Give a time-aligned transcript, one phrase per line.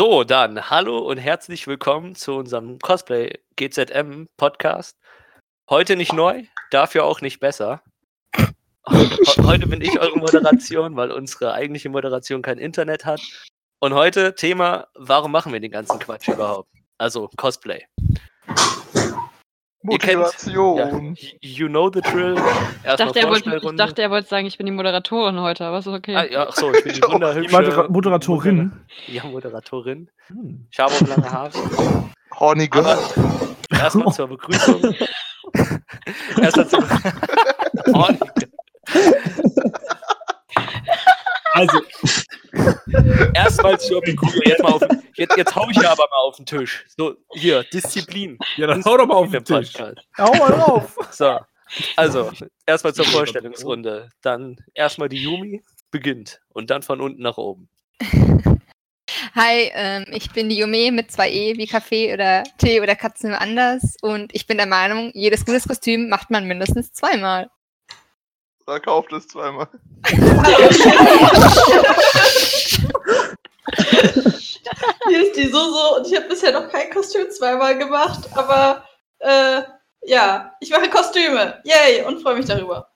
[0.00, 4.96] So, dann hallo und herzlich willkommen zu unserem Cosplay GZM Podcast.
[5.68, 7.82] Heute nicht neu, dafür auch nicht besser.
[8.86, 13.20] Heute bin ich eure Moderation, weil unsere eigentliche Moderation kein Internet hat.
[13.78, 16.70] Und heute Thema, warum machen wir den ganzen Quatsch überhaupt?
[16.96, 17.84] Also Cosplay.
[19.82, 21.14] Motivation.
[21.14, 22.36] Ja, you know the drill.
[22.84, 25.78] Ich dachte, er wollte, ich dachte, er wollte sagen, ich bin die Moderatorin heute, aber
[25.78, 26.14] ist okay.
[26.14, 28.72] Ah, ja, ach so, ich bin die wunderhübsche Modera Moderatorin.
[29.06, 30.10] Ja, Moderatorin.
[30.70, 31.52] Ich habe auch lange Haare.
[32.38, 32.86] Horny Girl.
[32.86, 34.94] Aber erstmal zur Begrüßung.
[36.40, 36.80] erstmal zur
[37.94, 38.18] Horny
[41.52, 41.80] Also,
[43.34, 44.02] Erstmal zur.
[44.44, 44.82] Jetzt, mal auf,
[45.14, 46.84] jetzt, jetzt hau ich ja aber mal auf den Tisch.
[46.96, 48.38] So, hier, Disziplin.
[48.56, 49.72] ja, dann hau doch mal auf den Tisch.
[49.72, 49.98] Podcast.
[50.18, 50.96] Hau mal drauf.
[51.10, 51.38] So,
[51.96, 52.32] also,
[52.66, 54.08] erstmal zur Vorstellungsrunde.
[54.22, 57.68] Dann erstmal die Yumi beginnt und dann von unten nach oben.
[59.34, 63.34] Hi, ähm, ich bin die Yume mit zwei E wie Kaffee oder Tee oder Katzen
[63.34, 67.50] anders und ich bin der Meinung, jedes gutes Kostüm macht man mindestens zweimal.
[68.70, 69.66] Da kauft es zweimal.
[75.08, 78.84] Hier ist die Soso und ich habe bisher noch kein Kostüm zweimal gemacht, aber
[79.18, 79.62] äh,
[80.02, 81.60] ja, ich mache Kostüme.
[81.64, 82.04] Yay!
[82.04, 82.92] Und freue mich darüber.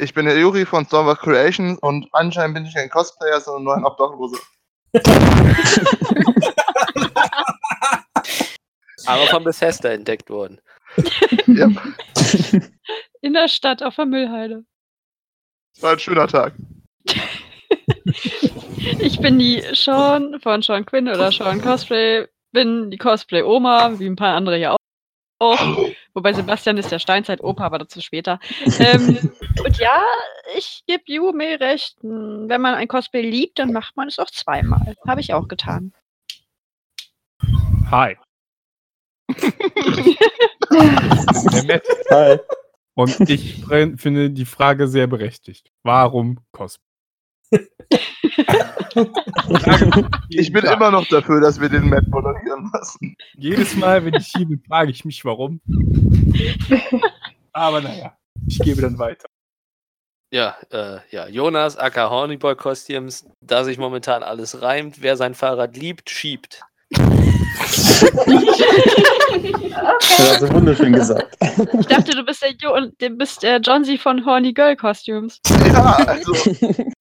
[0.00, 3.74] Ich bin der Juri von Stormwatch Creations und anscheinend bin ich kein Cosplayer, sondern nur
[3.74, 4.42] ein Obdachloser.
[9.06, 10.60] Aber von Bethesda entdeckt worden.
[11.46, 11.68] Ja,
[13.22, 14.64] In der Stadt auf der Müllhalde.
[15.80, 16.54] war ein schöner Tag.
[19.00, 22.26] Ich bin die Sean von Sean Quinn oder Sean Cosplay.
[22.52, 24.78] Bin die Cosplay-Oma, wie ein paar andere hier auch.
[25.40, 25.58] auch.
[26.14, 28.38] Wobei Sebastian ist der Steinzeit-Opa, aber dazu später.
[28.78, 29.18] Ähm,
[29.64, 30.02] und ja,
[30.56, 31.96] ich gebe Yume recht.
[32.02, 34.94] Wenn man ein Cosplay liebt, dann macht man es auch zweimal.
[35.06, 35.92] Habe ich auch getan.
[37.90, 38.16] Hi.
[42.10, 42.38] Hi.
[42.96, 43.62] Und ich
[43.98, 45.70] finde die Frage sehr berechtigt.
[45.82, 46.84] Warum Cosplay?
[50.30, 53.14] Ich bin immer noch dafür, dass wir den Matt moderieren lassen.
[53.36, 55.60] Jedes Mal, wenn ich hier bin, frage ich mich, warum.
[57.52, 59.28] Aber naja, ich gebe dann weiter.
[60.32, 65.76] Ja, äh, ja, Jonas, aka Hornyboy Costumes, da sich momentan alles reimt, wer sein Fahrrad
[65.76, 66.62] liebt, schiebt.
[69.32, 71.36] Das hast du wunderschön gesagt.
[71.40, 75.40] Ich dachte, du bist der, jo du bist der Johnsy von Horny Girl Costumes.
[75.72, 76.32] Ja, also,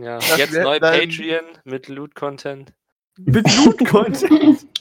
[0.00, 2.72] Ja, jetzt neu Patreon mit Loot-Content.
[3.18, 4.66] Mit Loot-Content.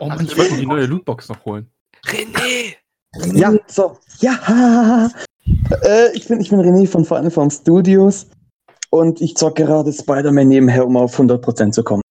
[0.00, 1.70] Oh Mann, ich wollte die neue Lootbox noch holen.
[2.06, 2.74] René!
[3.34, 3.96] Ja, so.
[4.18, 5.08] Ja.
[5.84, 8.26] Äh, ich, bin, ich bin René von Final Form Studios
[8.90, 12.02] und ich zocke gerade Spider-Man nebenher, um auf 100% zu kommen.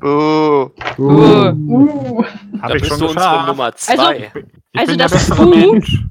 [0.00, 0.70] Buh.
[0.98, 2.24] Uh.
[2.62, 4.30] Da bist du unsere Nummer zwei.
[4.72, 6.02] Ich Also bin der das Buch- Mensch.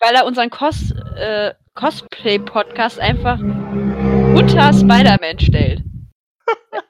[0.00, 5.82] weil er unseren Cos äh, Cosplay-Podcast einfach unter Spider-Man stellt.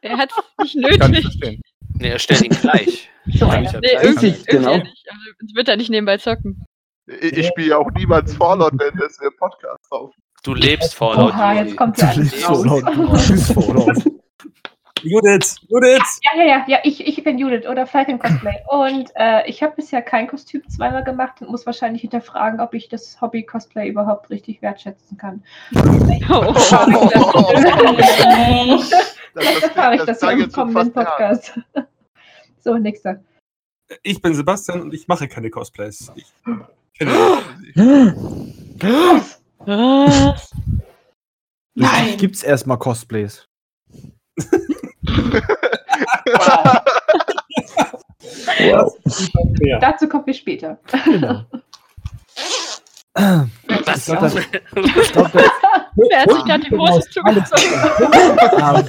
[0.02, 1.60] Er hat es nicht ich nötig.
[1.94, 3.10] Nee, er stellt ihn gleich.
[3.30, 4.44] So ich ja Nee, gleich irgendwie, sagen.
[4.46, 4.70] Genau.
[4.72, 5.06] irgendwie nicht.
[5.10, 6.64] Also, sonst wird er nicht nebenbei zocken.
[7.20, 10.14] Ich, ich spiele ja auch niemals Fallout, wenn das wir Podcast auf.
[10.44, 11.34] Du lebst Fallout.
[11.34, 12.48] Oha, jetzt kommt ja alles lebst
[13.56, 14.04] raus.
[15.02, 16.20] Judith, Judith!
[16.22, 18.56] Ja, ja, ja, ja ich, ich bin Judith oder Falcon Cosplay.
[18.68, 22.88] Und äh, ich habe bisher kein Kostüm zweimal gemacht und muss wahrscheinlich hinterfragen, ob ich
[22.88, 25.42] das Hobby Cosplay überhaupt richtig wertschätzen kann.
[26.30, 26.52] Oh.
[26.52, 26.68] Das,
[29.32, 30.92] Vielleicht erfahre ich das klang im kommenden.
[30.92, 31.58] Podcast.
[32.60, 33.22] So, nächster.
[34.02, 36.12] Ich bin Sebastian und ich mache keine Cosplays.
[36.16, 36.26] Ich
[36.98, 37.42] kenne
[39.64, 40.50] Was?
[41.74, 42.16] Nein!
[42.18, 43.46] Gibt's erstmal Cosplays?
[48.60, 48.94] Wow.
[49.60, 49.78] mehr.
[49.78, 50.78] Dazu kommen wir später.
[51.04, 51.42] Genau.
[53.14, 53.98] Was?
[53.98, 55.42] Ich glaub, das- Ich glaub, das-
[55.96, 58.88] Wer hat sich gerade die Hose zugezogen?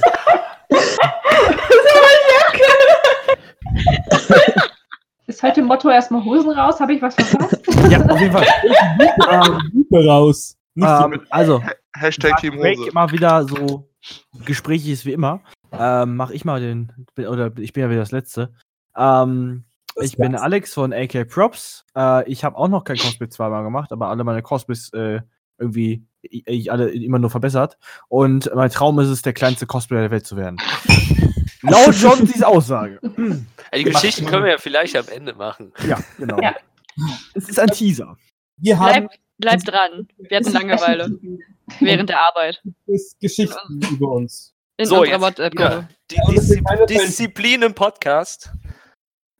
[5.26, 6.80] Ist heute Motto erstmal Hosen raus?
[6.80, 7.60] Habe ich was verpasst?
[7.90, 8.46] ja, auf jeden Fall.
[9.72, 10.56] Lupe raus.
[10.76, 11.62] Ähm, also,
[11.96, 12.88] Hashtag Team Hose.
[12.88, 13.88] immer wieder so
[14.44, 15.40] gesprächig ist wie immer.
[15.82, 18.52] Ähm, mach ich mal den, oder ich bin ja wieder das Letzte.
[18.94, 19.64] Ähm,
[19.96, 21.86] ich bin Alex von AK Props.
[21.96, 25.20] Äh, ich habe auch noch kein Cosplay zweimal gemacht, aber alle meine Cosplays äh,
[25.58, 27.78] irgendwie ich, ich alle immer nur verbessert.
[28.08, 30.58] Und mein Traum ist es, der kleinste Cosplayer der Welt zu werden.
[31.62, 33.00] Laut Johnsys Aussage.
[33.16, 35.72] Hm, Die Geschichten können wir ja vielleicht am Ende machen.
[35.86, 36.40] Ja, genau.
[36.40, 36.56] Ja.
[37.34, 38.16] Es ist ein Teaser.
[38.56, 40.08] Wir haben Bleib, bleib dran.
[40.18, 41.18] Wir hatten Langeweile
[41.78, 42.62] während der Arbeit.
[43.20, 44.54] Geschichten über uns.
[44.80, 48.50] In So, jetzt die Ja, das Diszi Disziplin im Podcast.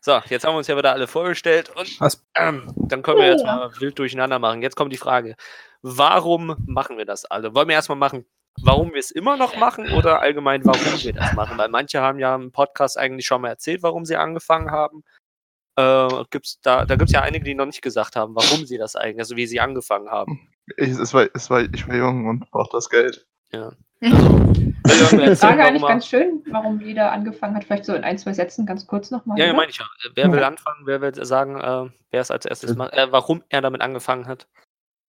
[0.02, 1.98] So, jetzt haben wir uns ja wieder alle vorgestellt und
[2.34, 4.60] ähm, dann können wir jetzt mal wild durcheinander machen.
[4.60, 5.36] Jetzt kommt die Frage,
[5.80, 7.54] warum machen wir das alle?
[7.54, 8.26] Wollen wir erstmal machen,
[8.60, 11.56] warum wir es immer noch machen oder allgemein, warum wir das machen?
[11.56, 15.04] Weil manche haben ja im Podcast eigentlich schon mal erzählt, warum sie angefangen haben.
[15.76, 18.76] Äh, gibt's da da gibt es ja einige, die noch nicht gesagt haben, warum sie
[18.76, 20.50] das eigentlich, also wie sie angefangen haben.
[20.76, 23.26] Ich, es war, es war, ich war jung und brauchte das Geld.
[23.52, 23.72] Ja.
[24.02, 27.64] Also, Die erzählen, Frage eigentlich ganz schön, warum jeder angefangen hat.
[27.64, 29.38] Vielleicht so in ein, zwei Sätzen ganz kurz nochmal.
[29.38, 29.84] Ja, ja, meine ich ja.
[30.14, 30.86] Wer will anfangen?
[30.86, 32.92] Wer will sagen, äh, wer es als erstes macht?
[32.94, 34.46] Äh, warum er damit angefangen hat?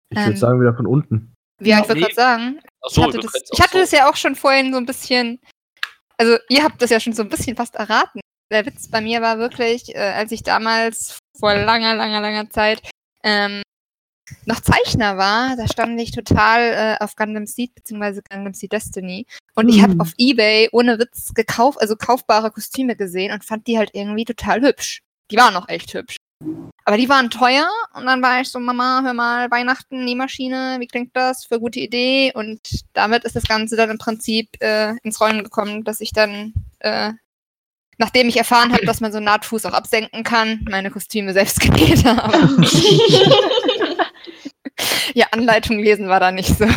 [0.09, 0.37] Ich würde Ähm.
[0.37, 1.33] sagen, wieder von unten.
[1.61, 2.01] Ja, ich Nee.
[2.01, 4.85] gerade sagen, ich Achso, hatte, das, ich hatte das ja auch schon vorhin so ein
[4.85, 5.39] bisschen,
[6.17, 8.19] also ihr habt das ja schon so ein bisschen fast erraten.
[8.51, 12.81] Der Witz bei mir war wirklich, äh, als ich damals vor langer, langer, langer Zeit
[13.23, 13.61] ähm,
[14.45, 16.61] noch Zeichner war, da stand ich total
[16.99, 18.21] äh, auf Gundam Seed bzw.
[18.29, 19.25] Gundam Seed Destiny
[19.55, 20.01] und ich habe Mhm.
[20.01, 24.61] auf Ebay ohne Witz gekauft, also kaufbare Kostüme gesehen und fand die halt irgendwie total
[24.61, 25.01] hübsch.
[25.29, 26.17] Die waren auch echt hübsch.
[26.85, 30.87] Aber die waren teuer und dann war ich so, Mama, hör mal, Weihnachten, Nähmaschine, wie
[30.87, 31.45] klingt das?
[31.45, 32.31] Für gute Idee.
[32.33, 32.59] Und
[32.93, 37.11] damit ist das Ganze dann im Prinzip äh, ins Rollen gekommen, dass ich dann, äh,
[37.99, 41.59] nachdem ich erfahren habe, dass man so einen Nahtfuß auch absenken kann, meine Kostüme selbst
[41.61, 42.33] genäht habe.
[45.13, 46.65] ja, Anleitung lesen war da nicht so.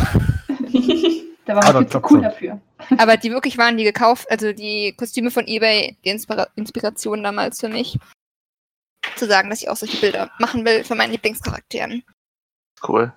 [1.45, 2.59] Da war man viel zu cool dafür.
[2.97, 7.59] Aber die wirklich waren die gekauft, also die Kostüme von eBay, die Inspira Inspiration damals
[7.59, 7.99] für mich.
[9.15, 12.03] Zu sagen, dass ich auch solche Bilder machen will für meinen Lieblingscharakteren.
[12.87, 13.13] Cool.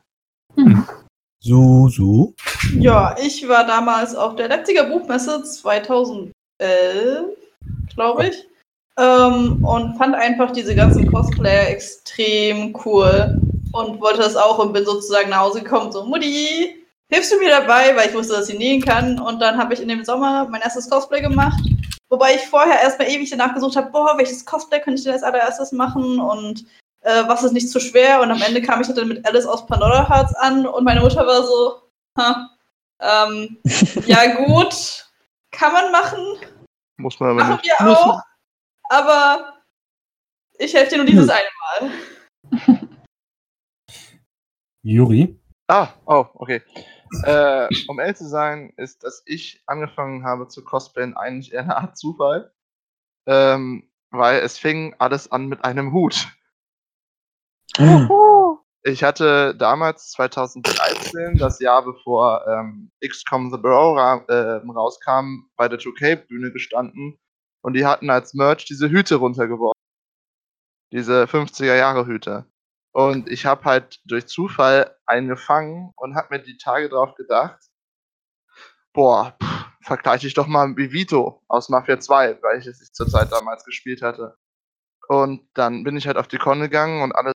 [1.40, 2.34] So, so.
[2.74, 6.32] Ja, ich war damals auf der Leipziger Buchmesse 2011,
[7.94, 8.46] glaube ich.
[8.98, 13.40] Ähm, und fand einfach diese ganzen Cosplayer extrem cool.
[13.72, 17.50] Und wollte das auch und bin sozusagen nach Hause gekommen, so, Mutti, hilfst du mir
[17.50, 17.94] dabei?
[17.96, 19.18] Weil ich wusste, dass sie nähen kann.
[19.18, 21.60] Und dann habe ich in dem Sommer mein erstes Cosplay gemacht.
[22.10, 25.22] Wobei ich vorher erstmal ewig danach gesucht habe, boah, welches Cosplay könnte ich denn als
[25.22, 26.20] allererstes machen?
[26.20, 26.64] Und
[27.02, 28.20] äh, was ist nicht zu schwer?
[28.20, 31.26] Und am Ende kam ich dann mit Alice aus Pandora Hearts an und meine Mutter
[31.26, 31.82] war so,
[32.16, 32.50] ha,
[33.00, 33.58] ähm,
[34.06, 35.06] ja gut,
[35.50, 36.18] kann man machen,
[36.96, 37.78] Muss man aber machen nicht.
[37.78, 38.20] wir Muss auch,
[38.90, 39.54] aber
[40.58, 41.90] ich helfe dir nur dieses eine
[42.50, 42.78] Mal.
[44.88, 45.38] Juri.
[45.66, 46.62] Ah, oh, okay.
[47.24, 51.76] Äh, um ehrlich zu sein, ist, dass ich angefangen habe zu cosplayen eigentlich eher eine
[51.76, 52.54] Art Zufall.
[53.26, 56.28] Ähm, weil es fing alles an mit einem Hut.
[58.82, 65.68] Ich hatte damals 2013, das Jahr bevor ähm, XCOM The Bro ra äh, rauskam, bei
[65.68, 67.18] der 2K-Bühne gestanden
[67.60, 69.78] und die hatten als Merch diese Hüte runtergeworfen.
[70.92, 72.46] Diese 50er-Jahre-Hüte.
[72.98, 77.60] Und ich habe halt durch Zufall einen gefangen und habe mir die Tage drauf gedacht,
[78.92, 83.06] boah, pff, vergleiche ich doch mal mit Vito aus Mafia 2, weil ich es zur
[83.06, 84.36] Zeit damals gespielt hatte.
[85.06, 87.30] Und dann bin ich halt auf die Con gegangen und alle,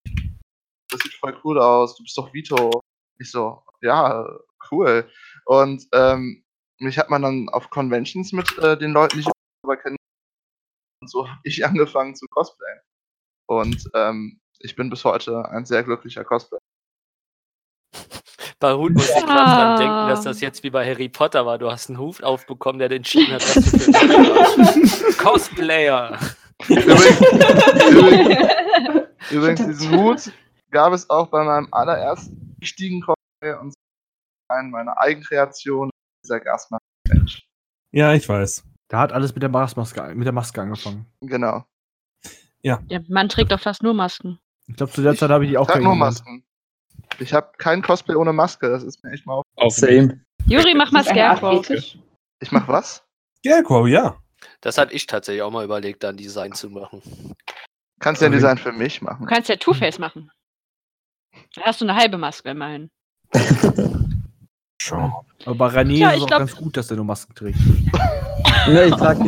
[0.89, 2.81] das sieht voll cool aus, du bist doch Vito.
[3.19, 4.27] Ich so, ja,
[4.71, 5.11] cool.
[5.45, 6.43] Und ähm,
[6.79, 9.31] mich hat man dann auf Conventions mit äh, den Leuten, die ich
[9.63, 9.97] aber kenne,
[11.03, 12.81] und so habe ich angefangen zu cosplayen.
[13.47, 16.61] Und ähm, ich bin bis heute ein sehr glücklicher Cosplayer.
[18.59, 21.57] Bei Hut muss ich gerade dran denken, dass das jetzt wie bei Harry Potter war.
[21.57, 25.19] Du hast einen Hut aufbekommen, der entschieden hat, was du für ein warst.
[25.19, 26.19] Cosplayer.
[26.69, 27.21] Übrigens,
[27.91, 30.33] übrigens, übrigens, diesen Hut
[30.71, 33.73] gab es auch bei meinem allerersten richtigen Cosplay und
[34.51, 35.91] einen meiner Eigenkreationen,
[36.23, 36.85] dieser Gasmaske.
[37.93, 38.65] Ja, ich weiß.
[38.89, 41.07] Da hat alles mit der Maske, mit der Maske angefangen.
[41.23, 41.65] Genau.
[42.63, 44.39] Der Mann trägt doch fast nur Masken.
[44.71, 46.01] Ich glaube, zu der Zeit habe ich die auch nur kennengelernt.
[46.01, 46.45] Masken.
[47.19, 49.73] Ich habe kein Cosplay ohne Maske, das ist mir echt mal auf.
[49.73, 50.21] Same.
[50.47, 51.69] Juri, mach mal Scarecrow.
[51.69, 53.05] Ich mach was?
[53.45, 54.17] Scarecrow, ja.
[54.61, 57.03] Das hatte ich tatsächlich auch mal überlegt, da ein Design zu machen.
[57.99, 59.27] Kannst du ja ein Design für mich machen.
[59.27, 60.31] Du kannst ja Two-Face machen.
[61.55, 62.91] Da hast du eine halbe Maske immerhin.
[64.83, 65.13] Schon.
[65.45, 67.59] Aber bei René Ja, ist auch glaub- ganz gut, dass er nur Masken trägt.
[68.69, 69.25] Ne, ich trage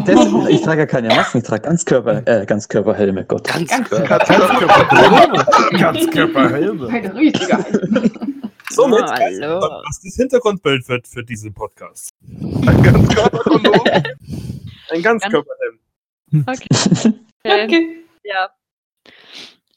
[0.50, 3.44] ich trage ja keine Masken, ich trage Ganzkörper, äh, Ganzkörperhelme, Gott.
[3.49, 4.18] Ganz, Ganz klar.
[5.71, 6.88] Ganzkörperhelme.
[6.88, 7.64] Ein riesiger.
[8.71, 9.61] Somit Oh, hallo.
[9.87, 12.11] was das Hintergrundbild wird für diesen Podcast.
[12.30, 13.80] Ein Ganzkörperkondom.
[14.90, 15.78] Ein Ganzkörperhelm.
[16.47, 16.66] Okay.
[17.44, 18.04] Äh, Okay.
[18.25, 18.50] Ja.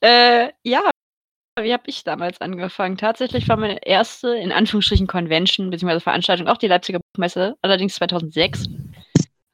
[0.02, 0.82] Äh, ja,
[1.64, 2.98] wie habe ich damals angefangen?
[2.98, 6.02] Tatsächlich war meine erste, in Anführungsstrichen, Convention bzw.
[6.02, 8.68] Veranstaltung auch die Leipziger Buchmesse, allerdings 2006.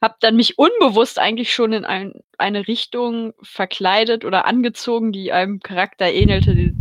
[0.02, 5.60] Hab dann mich unbewusst eigentlich schon in ein, eine Richtung verkleidet oder angezogen, die einem
[5.60, 6.74] Charakter ähnelte,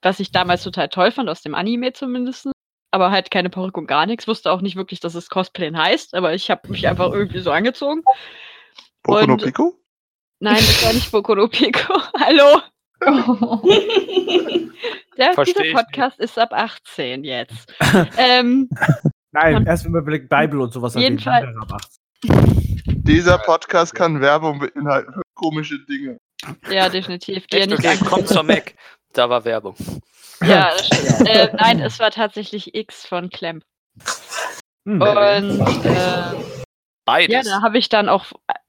[0.00, 2.48] was ich damals total toll fand, aus dem Anime zumindest.
[2.92, 4.28] aber halt keine Perücke und gar nichts.
[4.28, 7.50] Wusste auch nicht wirklich, dass es Cosplayen heißt, aber ich habe mich einfach irgendwie so
[7.50, 8.02] angezogen.
[9.02, 9.76] Boku no Pico?
[10.40, 12.00] Nein, das war nicht Boku no Pico.
[12.18, 12.60] Hallo.
[15.16, 17.72] Der, Versteh dieser Podcast ist ab 18 jetzt.
[18.18, 18.68] ähm,
[19.32, 21.42] Nein, erst wenn wir Black Bible und sowas Jeden erwähnen, Fall.
[21.54, 23.02] dann ab 18.
[23.04, 26.18] Dieser Podcast kann Werbung beinhalten für komische Dinge.
[26.70, 27.46] ja, definitiv.
[27.46, 27.70] Die Echt?
[27.70, 28.74] nicht Okay, komm zur Mac.
[29.12, 29.74] Da war Werbung.
[30.42, 31.28] Ja, das stimmt.
[31.28, 33.62] äh, nein, es war tatsächlich X von Clem.
[34.86, 35.00] Hm.
[35.02, 36.22] Und äh,
[37.04, 37.32] Beides.
[37.34, 38.26] ja, da habe ich dann auch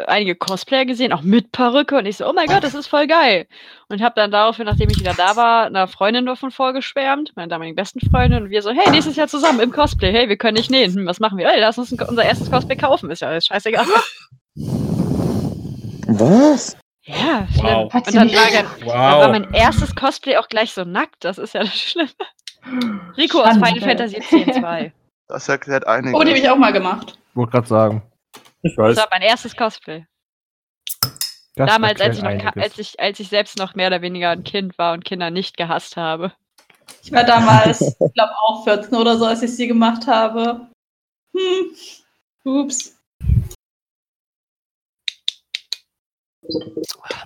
[0.08, 1.98] einige Cosplayer gesehen, auch mit Perücke.
[1.98, 3.48] Und ich so, oh mein Gott, das ist voll geil.
[3.90, 7.76] Und habe dann daraufhin, nachdem ich wieder da war, einer Freundin davon vorgeschwärmt, meiner damaligen
[7.76, 8.44] besten Freundin.
[8.44, 10.12] Und wir so, hey, nächstes Jahr zusammen im Cosplay.
[10.12, 10.94] Hey, wir können nicht nähen.
[10.94, 11.50] Hm, was machen wir?
[11.52, 13.10] Ey, lass uns ein, unser erstes Cosplay kaufen.
[13.12, 13.86] Ist ja alles scheißegal.
[16.08, 16.78] Was?
[17.04, 17.66] Ja, schlimm.
[17.66, 17.94] Wow.
[17.94, 19.32] Und dann war, dann, dann war Wow.
[19.32, 21.24] mein erstes Cosplay auch gleich so nackt.
[21.24, 22.10] Das ist ja das Schlimme.
[23.18, 23.66] Rico aus Schande.
[23.68, 24.92] Final Fantasy X-2.
[25.28, 26.14] Das erklärt einiges.
[26.14, 27.18] Oh, die habe ich auch mal gemacht.
[27.34, 28.02] Wollte gerade sagen.
[28.64, 28.98] Ich Das weiß.
[28.98, 30.06] war mein erstes Cosplay.
[31.56, 34.44] Das Damals, als ich, noch, als, ich, als ich selbst noch mehr oder weniger ein
[34.44, 36.34] Kind war und Kinder nicht gehasst habe.
[37.04, 40.68] Ich war damals, ich glaube, auch 14 oder so, als ich sie gemacht habe.
[41.36, 41.76] Hm.
[42.44, 42.98] Ups.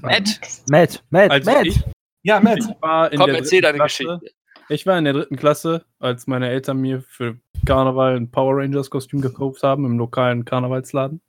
[0.02, 0.40] Matt,
[0.70, 1.66] Matt, Matt, Also Matt.
[1.68, 1.80] ich,
[2.24, 2.60] ja, Matt.
[2.60, 4.04] Ich war in komm, der erzähl deine Klasse.
[4.04, 4.36] Geschichte.
[4.68, 8.90] Ich war in der dritten Klasse, als meine Eltern mir für Karneval ein Power Rangers
[8.90, 11.22] Kostüm gekauft haben im lokalen Karnevalsladen.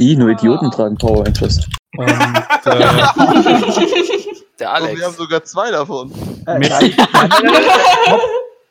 [0.00, 1.68] I, nur Idioten tragen Power Rangers.
[1.96, 2.14] Und äh,
[4.58, 5.16] Der Oh, wir haben Alex.
[5.16, 6.10] sogar zwei davon.
[6.46, 7.30] Äh, nein, nein, nein,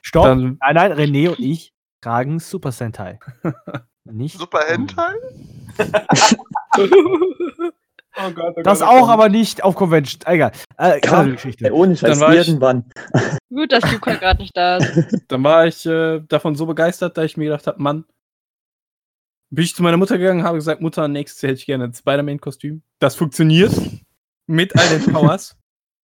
[0.01, 0.25] stopp.
[0.25, 3.19] dann Nein, nein, René und ich tragen Super Sentai.
[4.03, 4.37] Nicht.
[4.37, 5.13] Super Hentai?
[8.19, 9.09] Oh Gott, oh Das Gott, oh auch, Gott.
[9.11, 10.21] aber nicht auf Convention.
[10.25, 10.51] Egal.
[10.77, 11.23] Äh, Ja.
[11.23, 11.65] Geschichte.
[11.65, 12.85] Ey, ohne Scheiß, Dann war ich- irgendwann.
[13.49, 15.23] Gut, dass Yuka gerade nicht da ist.
[15.27, 18.05] Dann war ich äh, davon so begeistert, dass ich mir gedacht habe, Mann,
[19.49, 21.93] bin ich zu meiner Mutter gegangen, habe gesagt, Mutter, nächstes Jahr hätte ich gerne ein
[21.93, 22.81] Spider-Man-Kostüm.
[22.99, 23.71] Das funktioniert
[24.45, 25.55] mit all den Powers.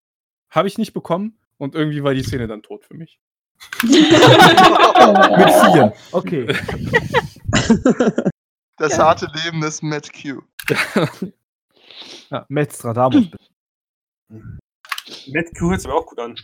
[0.50, 3.20] habe ich nicht bekommen und irgendwie war die Szene dann tot für mich.
[3.84, 5.93] Mit vier.
[6.12, 6.48] Okay.
[8.77, 9.05] Das Ja.
[9.05, 10.41] harte Leben des Matt Q.
[12.29, 13.29] Ja, Matt Stradamus.
[13.29, 13.45] bitte.
[15.33, 16.35] Matt Q hört sich aber auch gut an.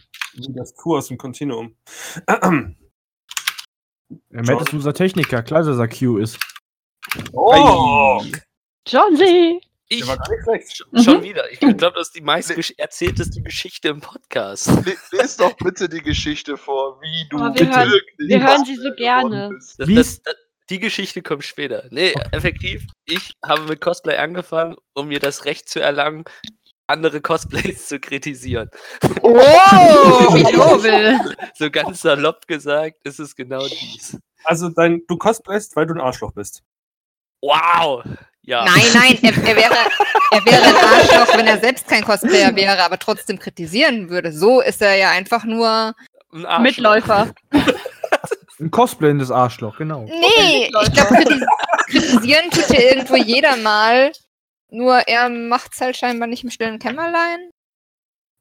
[0.49, 1.75] Das Q aus dem Kontinuum.
[4.31, 5.43] Ja, Matt ist unser Techniker.
[5.43, 6.39] Klar, dass er Q ist.
[7.31, 8.23] Oh!
[8.87, 9.59] John C.
[9.87, 10.67] Ich Der war gar nicht schlecht.
[10.91, 11.51] sch- schon wieder.
[11.51, 14.67] Ich glaube, das ist die meist gesch- erzählteste Geschichte im Podcast.
[14.85, 18.75] Le les doch bitte die Geschichte vor, wie du wir hören- wirklich wir hören sie
[18.75, 19.49] so gerne.
[19.53, 20.35] Das, das, das,
[20.69, 21.85] die Geschichte kommt später.
[21.89, 26.25] Nee, effektiv, ich habe mit Cosplay angefangen, um mir das Recht zu erlangen,
[26.87, 28.69] andere Cosplays zu kritisieren.
[29.21, 31.19] Oh, wie nobel.
[31.55, 34.17] So ganz salopp gesagt, ist es genau dies.
[34.43, 36.63] Also dein, du cosplayst, weil du ein Arschloch bist.
[37.41, 38.03] Wow!
[38.41, 38.65] Ja.
[38.65, 39.75] Nein, nein, er, er, wäre,
[40.31, 44.31] er wäre ein Arschloch, wenn er selbst kein Cosplayer wäre, aber trotzdem kritisieren würde.
[44.31, 45.93] So ist er ja einfach nur.
[46.31, 46.63] Ein Arschloch.
[46.63, 47.33] Mitläufer.
[48.59, 50.03] Ein cosplayendes Arschloch, genau.
[50.05, 51.41] Nee, ich glaube, kritis
[51.87, 54.11] kritisieren tut ja irgendwo jeder mal.
[54.69, 57.49] Nur er macht's halt scheinbar nicht im stillen Kämmerlein.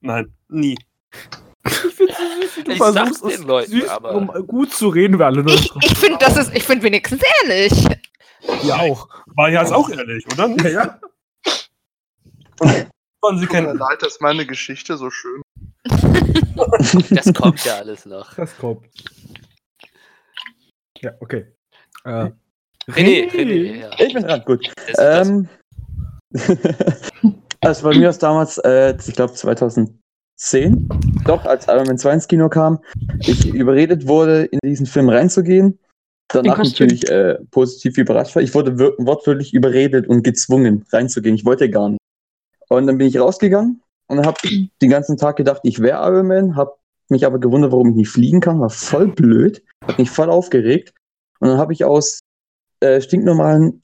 [0.01, 0.77] Nein, nie.
[1.67, 5.19] Ich finde süß, wie du Ich versuchst, es Leuten, süß, aber- um gut zu reden,
[5.19, 5.55] wir alle nur.
[5.55, 7.73] Ich, ich finde, das ist, ich finde wenigstens ehrlich.
[8.63, 9.09] Ja, auch.
[9.37, 10.49] War ja jetzt auch ehrlich, oder?
[10.63, 11.01] Ja, ja.
[13.21, 13.79] Sollen sie Tut mir kennen.
[13.79, 15.43] leid, dass meine Geschichte so schön
[17.11, 18.35] Das kommt ja alles noch.
[18.35, 18.87] Das kommt.
[21.01, 21.47] Ja, okay.
[22.05, 22.31] Äh,
[22.89, 23.91] René, René, ja.
[23.99, 24.71] Ich bin dran, gut.
[24.87, 25.49] Das, das, Ähm,
[27.61, 30.89] also bei mir ist damals, äh, ich glaube 2010,
[31.25, 32.81] doch, als Iron Man 2 ins Kino kam,
[33.21, 35.79] ich überredet wurde, in diesen Film reinzugehen.
[36.29, 38.43] Danach natürlich äh, positiv überrascht war.
[38.43, 41.35] Ich wurde wortwörtlich überredet und gezwungen, reinzugehen.
[41.35, 42.01] Ich wollte gar nicht.
[42.69, 44.39] Und dann bin ich rausgegangen und habe
[44.83, 46.75] den ganzen Tag gedacht, ich wäre Iron Man, habe
[47.11, 50.93] mich aber gewundert, warum ich nicht fliegen kann, war voll blöd, hat mich voll aufgeregt.
[51.41, 52.21] Und dann habe ich aus
[52.81, 53.81] äh, stinknormalen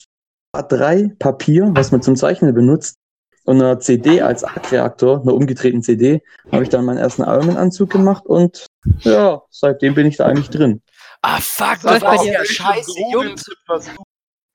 [0.55, 2.97] A3 Papier, was man zum Zeichnen benutzt,
[3.45, 7.57] und einer CD als Arc-Reaktor, einer umgedrehten CD, habe ich dann meinen ersten Iron Man
[7.57, 8.65] Anzug gemacht und
[9.01, 10.81] ja, seitdem bin ich da eigentlich drin.
[11.21, 13.35] ah, fuck, du warst ja scheiße jung.
[13.35, 13.79] du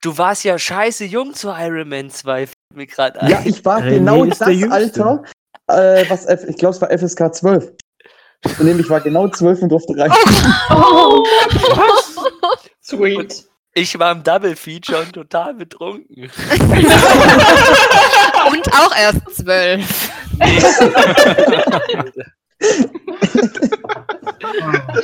[0.03, 3.29] Du warst ja scheiße jung zu Iron Man 2, fällt mir gerade ein.
[3.29, 4.41] Ja, ich war René genau das.
[4.41, 5.23] Alter,
[5.67, 7.71] äh, was F ich glaube, es war FSK 12.
[8.45, 10.11] Und nämlich war genau 12 und durfte rein.
[10.69, 11.23] Oh,
[12.83, 13.45] Sweet.
[13.73, 16.29] Ich war im Double Feature und total betrunken.
[18.51, 20.11] Und auch erst zwölf.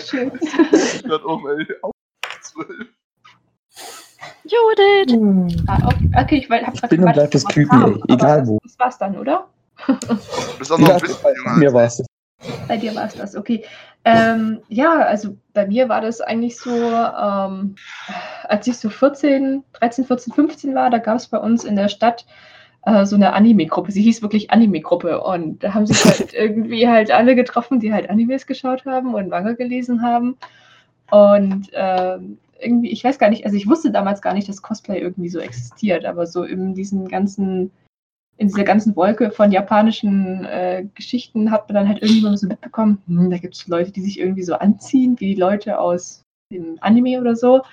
[0.05, 0.31] schön.
[1.03, 1.65] gerade um, ey.
[4.43, 5.63] Judith!
[5.67, 8.01] Ah, okay, okay, ich weil, hab Ich bin und bleib das Küken.
[8.07, 8.59] Egal wo.
[8.63, 9.47] Das war's dann, oder?
[9.85, 9.95] Du
[10.57, 11.57] bist auch noch Ja, ein bisschen jünger.
[11.57, 12.03] mir war es.
[12.67, 13.63] Bei dir war es das, okay.
[14.05, 17.75] Ähm, ja, also bei mir war das eigentlich so, ähm,
[18.43, 21.89] als ich so 14, 13, 14, 15 war, da gab es bei uns in der
[21.89, 22.25] Stadt
[22.85, 23.91] äh, so eine Anime-Gruppe.
[23.91, 28.09] Sie hieß wirklich Anime-Gruppe und da haben sich halt irgendwie halt alle getroffen, die halt
[28.09, 30.37] Animes geschaut haben und Manga gelesen haben.
[31.11, 34.99] Und ähm, irgendwie, ich weiß gar nicht, also ich wusste damals gar nicht, dass Cosplay
[34.99, 37.71] irgendwie so existiert, aber so in diesen ganzen
[38.37, 43.01] in dieser ganzen Wolke von japanischen äh, Geschichten hat man dann halt irgendwann so mitbekommen,
[43.07, 46.77] hm, da gibt es Leute, die sich irgendwie so anziehen, wie die Leute aus dem
[46.81, 47.63] Anime oder so.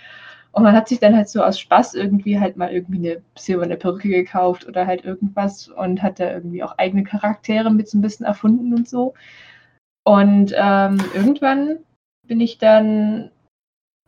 [0.52, 3.76] Und man hat sich dann halt so aus Spaß irgendwie halt mal irgendwie eine silberne
[3.76, 8.02] Perücke gekauft oder halt irgendwas und hat da irgendwie auch eigene Charaktere mit so ein
[8.02, 9.14] bisschen erfunden und so.
[10.04, 11.78] Und ähm, irgendwann
[12.26, 13.30] bin ich dann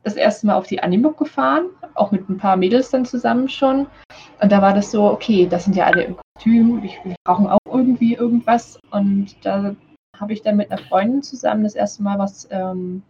[0.07, 3.89] das erste Mal auf die Animok gefahren, auch mit ein paar Mädels dann zusammen schon.
[4.41, 7.49] Und da war das so, okay, das sind ja alle im Kostüm, ich, wir brauchen
[7.49, 8.79] auch irgendwie irgendwas.
[8.93, 9.75] Und da
[10.19, 13.03] habe ich dann mit einer Freundin zusammen das erste Mal was, ähm,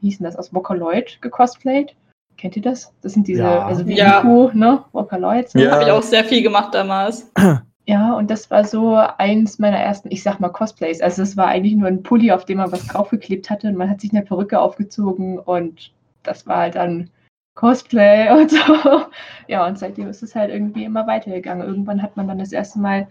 [0.00, 1.96] wie hieß denn das, aus Vocaloid gecosplayt.
[2.36, 2.92] Kennt ihr das?
[3.02, 3.64] Das sind diese, Ja.
[3.66, 4.20] also wie Ja.
[4.20, 4.84] Iku, ne?
[4.92, 5.50] Vocaloid.
[5.50, 5.58] So.
[5.58, 5.72] Ja.
[5.72, 7.30] Habe ich auch sehr viel gemacht damals.
[7.86, 11.02] Ja, und das war so eins meiner ersten, ich sag mal, Cosplays.
[11.02, 13.90] Also es war eigentlich nur ein Pulli, auf dem man was draufgeklebt hatte und man
[13.90, 15.92] hat sich eine Perücke aufgezogen und
[16.24, 17.10] das war halt dann
[17.54, 19.06] Cosplay und so.
[19.48, 21.66] Ja, und seitdem ist es halt irgendwie immer weitergegangen.
[21.66, 23.08] Irgendwann hat man dann das erste Mal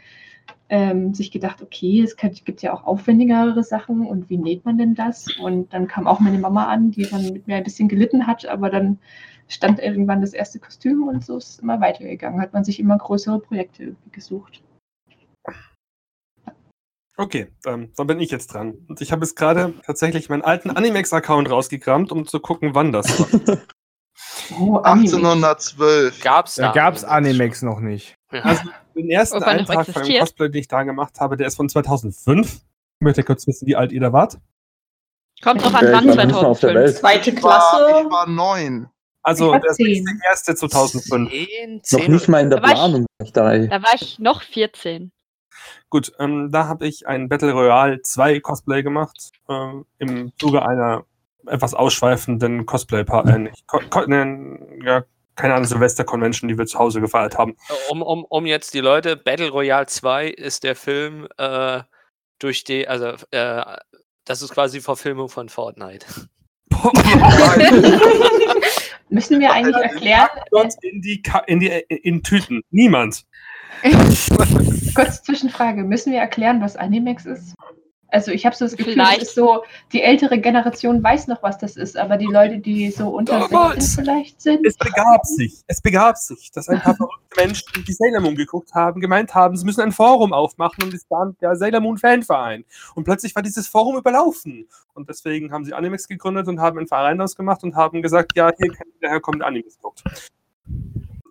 [0.70, 4.96] ähm, sich gedacht, okay, es gibt ja auch aufwendigere Sachen und wie näht man denn
[4.96, 5.28] das?
[5.40, 8.46] Und dann kam auch meine Mama an, die dann mit mir ein bisschen gelitten hat,
[8.46, 9.00] aber dann
[9.48, 12.42] stand irgendwann das erste Kostüm und so ist es immer weitergegangen.
[12.42, 14.64] Hat man sich immer größere Projekte gesucht.
[17.18, 18.74] Okay, ähm, dann bin ich jetzt dran.
[18.88, 23.20] Und ich habe jetzt gerade tatsächlich meinen alten Animex-Account rausgekramt, um zu gucken, wann das
[23.20, 23.58] war.
[24.60, 25.14] Oh, Animes.
[25.14, 26.22] 1812.
[26.22, 28.16] Gab's Da gab's Animex noch nicht.
[28.30, 28.62] Also
[28.96, 30.20] den ersten Ob noch Eintrag von dem existiert?
[30.22, 32.54] Cosplay, den ich da gemacht habe, der ist von 2005.
[32.56, 32.62] Ich
[33.00, 34.38] möchte kurz wissen, wie alt ihr da wart.
[35.42, 36.76] Kommt drauf an, wann war nicht mal auf der 2005.
[36.76, 36.98] Welt.
[36.98, 38.02] Zweite Ich war, Klasse.
[38.06, 38.90] ich war neun.
[39.24, 41.32] Also der ist der erste 2005.
[41.32, 43.70] 10, Noch 10 nicht mal in der Da war ich- Planung war ich.
[43.70, 45.12] Da war ich noch 14.
[45.90, 51.06] Gut, ähm, da habe ich ein Battle Royale 2 Cosplay gemacht, ähm, im Zuge einer
[51.46, 55.04] etwas ausschweifenden Cosplay, äh, nicht, Co Co ne, ja,
[55.36, 57.56] keine Ahnung, Silvester-Convention, die wir zu Hause gefeiert haben.
[57.90, 61.82] Um, um, um jetzt die Leute, Battle Royale 2 ist der Film, äh,
[62.40, 63.64] durch die, also, äh,
[64.26, 66.06] das ist quasi Verfilmung von Fortnite.
[69.14, 72.64] Müssen wir eigentlich erklären, äh, in die, Ka in die in Tüten.
[72.72, 73.26] Niemand.
[74.96, 77.56] kurz Zwischenfrage, müssen wir erklären, was Animex ist?
[78.14, 79.22] Also ich habe so das Gefühl, Vielleicht.
[79.22, 82.92] das ist so, die ältere Generation weiß noch, was das ist, aber die Leute, die
[82.92, 83.48] so unter.
[83.48, 84.64] 16 vielleicht sind.
[84.68, 88.72] Es begab sich, es begab sich, dass ein paar verrückte Menschen, die Sailor Moon geguckt
[88.76, 92.66] haben, gemeint haben, sie müssen ein Forum aufmachen und es war der Sailor Moon Fanverein.
[92.94, 94.68] Und plötzlich war dieses Forum überlaufen.
[94.94, 98.34] Und deswegen haben sie Animex gegründet und haben einen Verein daraus gemacht und haben gesagt,
[98.36, 100.04] ja, hier kann der herkommen, der Animex guckt.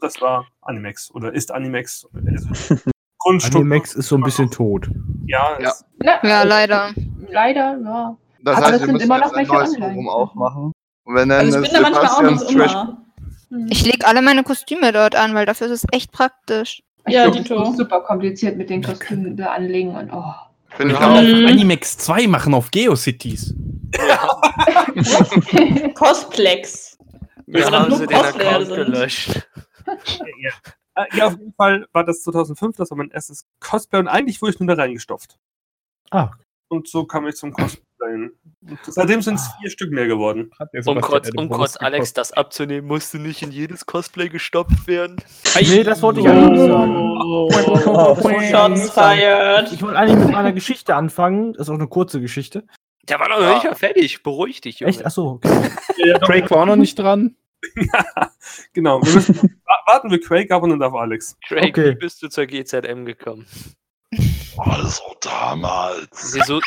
[0.03, 2.07] Das war Animex oder ist Animex.
[2.27, 2.49] Also,
[3.19, 3.55] Grundstück.
[3.55, 4.89] Animex ist so ein bisschen tot.
[5.27, 5.73] Ja, Ja.
[5.99, 6.91] Na, Ja, leider.
[7.31, 8.17] Leider, ja.
[8.45, 9.77] Das Aber heißt, es wir sind müssen immer noch ein welche neues.
[9.79, 10.73] Forum aufmachen.
[11.05, 12.53] Und wir nennen Also ich es bin da manchmal auch noch Trash.
[12.73, 12.99] immer.
[13.51, 13.67] Hm.
[13.71, 16.83] Ich lege alle meine Kostüme dort an, weil dafür ist es echt praktisch.
[17.07, 17.63] Ich Ja, Dito.
[17.71, 20.25] ist super kompliziert mit den Kostümen da anlegen und oh.
[20.71, 21.19] Finde ich kann auch.
[21.19, 21.47] auch Mhm.
[21.47, 23.55] Animex 2 machen auf GeoCities.
[25.95, 26.97] Cosplex.
[27.47, 29.45] Wir Aber haben sie den Account sind.
[29.97, 30.77] Gelöscht.
[30.95, 34.43] Äh, ja, auf jeden Fall war das 2005, das war mein erstes Cosplay und eigentlich
[34.43, 35.39] wurde ich nur da reingestopft.
[36.11, 36.31] Ah.
[36.69, 38.33] Und so kam ich zum Cosplayen.
[38.67, 40.51] Und seitdem sind es vier Stück mehr geworden.
[40.87, 45.17] Um kurz, um kurz Alex das abzunehmen, musste nicht in jedes Cosplay gestopft werden.
[45.61, 46.97] Nee, das wollte ich eigentlich nicht sagen.
[47.23, 47.51] Oh.
[47.53, 49.73] Eigentlich Shots nicht fired.
[49.73, 51.53] Ich wollte eigentlich mit meiner Geschichte anfangen.
[51.53, 52.65] Das ist auch eine kurze Geschichte.
[53.09, 54.23] Der war doch noch nicht mal fertig.
[54.23, 54.91] Beruhig dich, Junge.
[54.91, 55.05] Echt?
[55.05, 55.71] Achso, okay.
[56.25, 57.37] Craig war auch noch nicht dran.
[58.73, 59.01] genau.
[59.03, 61.37] Wir müssen, wa- warten wir Craig ab und dann darf Alex.
[61.49, 61.91] Drake, Okay.
[61.91, 63.47] wie bist du zur GZM gekommen?
[64.59, 66.35] Also damals.
[66.35, 66.61] Wieso?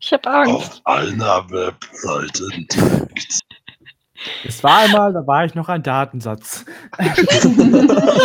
[0.00, 0.54] Ich hab Angst.
[0.54, 3.40] auf einer Webseite entdeckt.
[4.44, 6.64] Es war einmal, da war ich noch ein Datensatz.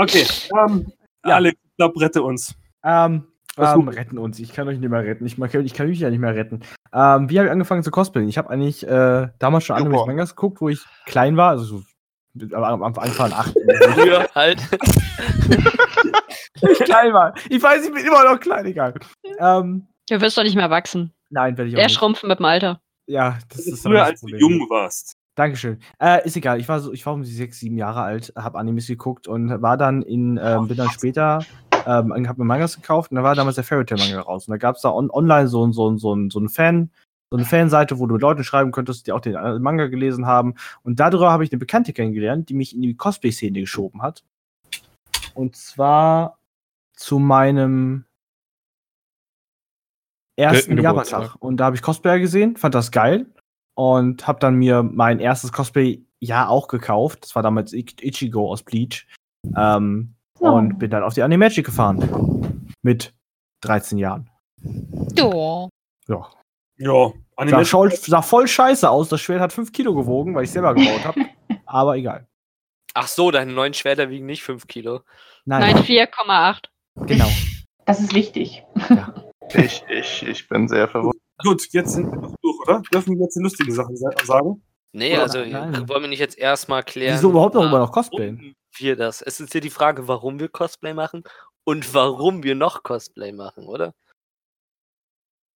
[0.00, 0.24] Okay.
[0.56, 0.92] Ähm,
[1.26, 1.34] Ja.
[1.36, 2.54] Alex, ich glaube, rette uns.
[2.84, 3.26] Ähm.
[3.58, 4.38] Ähm, retten uns.
[4.38, 5.26] Ich kann euch nicht mehr retten.
[5.26, 6.60] Ich, mag- ich kann mich ja nicht mehr retten.
[6.92, 8.28] Ähm, wie habe ich angefangen zu cosplayen?
[8.28, 10.06] Ich habe eigentlich äh, damals schon Animes Super.
[10.06, 11.50] Mangas geguckt, wo ich klein war.
[11.50, 13.52] Also so am Anfang acht.
[13.94, 14.60] Früher halt.
[16.60, 17.34] ich klein war.
[17.48, 18.94] Ich weiß, ich bin immer noch klein, egal.
[19.38, 21.12] Ähm, Du wirst doch nicht mehr wachsen.
[21.30, 21.96] nein, werde ich auch Er nicht.
[21.98, 22.80] schrumpfen mit dem Alter.
[23.06, 25.12] Ja, das Also ist früher, das als du jung warst.
[25.34, 25.78] Dankeschön.
[26.00, 28.58] Äh, ist egal, ich war so, ich war um die sechs, sieben Jahre alt, habe
[28.58, 31.44] Animes geguckt und war dann in, ähm, bin dann später,
[31.88, 34.46] ähm, habe mir Mangas gekauft und da war damals der Fairy Tail Manga raus.
[34.46, 36.90] Und da gab es da on online so, so, so, so ein Fan,
[37.30, 40.26] so eine Fanseite, wo du mit Leuten schreiben könntest, die auch den äh, Manga gelesen
[40.26, 40.54] haben.
[40.82, 44.22] Und darüber habe ich eine Bekannte kennengelernt, die mich in die Cosplay-Szene geschoben hat.
[45.34, 46.38] Und zwar
[46.94, 48.04] zu meinem
[50.36, 51.36] ersten Jahrestag.
[51.40, 53.26] Und da habe ich Cosplayer gesehen, fand das geil
[53.74, 57.22] und habe dann mir mein erstes Cosplay ja auch gekauft.
[57.22, 59.06] Das war damals Ich- Ichigo aus Bleach.
[59.56, 60.50] Ähm, Oh.
[60.50, 62.66] Und bin dann auf die Animagic gefahren.
[62.82, 63.14] Mit
[63.62, 64.30] 13 Jahren.
[65.16, 65.68] Ja.
[66.08, 66.30] Ja.
[66.80, 67.12] Ja,
[67.48, 69.08] Sah, voll, sah voll scheiße aus.
[69.08, 71.20] Das Schwert hat 5 Kilo gewogen, weil ich selber gebaut habe.
[71.66, 72.26] Aber egal.
[72.94, 75.00] Ach so, deine neuen Schwerter wiegen nicht 5 Kilo.
[75.44, 76.64] Nein, Nein, 4,8.
[77.06, 77.28] genau.
[77.84, 78.62] Das ist wichtig.
[79.54, 81.22] Ich, ich, ich bin sehr verwundert.
[81.42, 82.82] Gut, jetzt sind wir noch durch, oder?
[82.92, 84.62] Dürfen wir jetzt die lustigen Sachen sa- sagen?
[84.92, 85.88] Nee, Oder- also nein.
[85.88, 87.14] wollen wir nicht jetzt erstmal klären.
[87.16, 88.54] Wieso überhaupt noch warum über noch Cosplayen?
[88.80, 89.22] Wir das?
[89.22, 91.24] Es ist hier die Frage, warum wir Cosplay machen
[91.64, 93.94] und warum wir noch Cosplay machen, oder?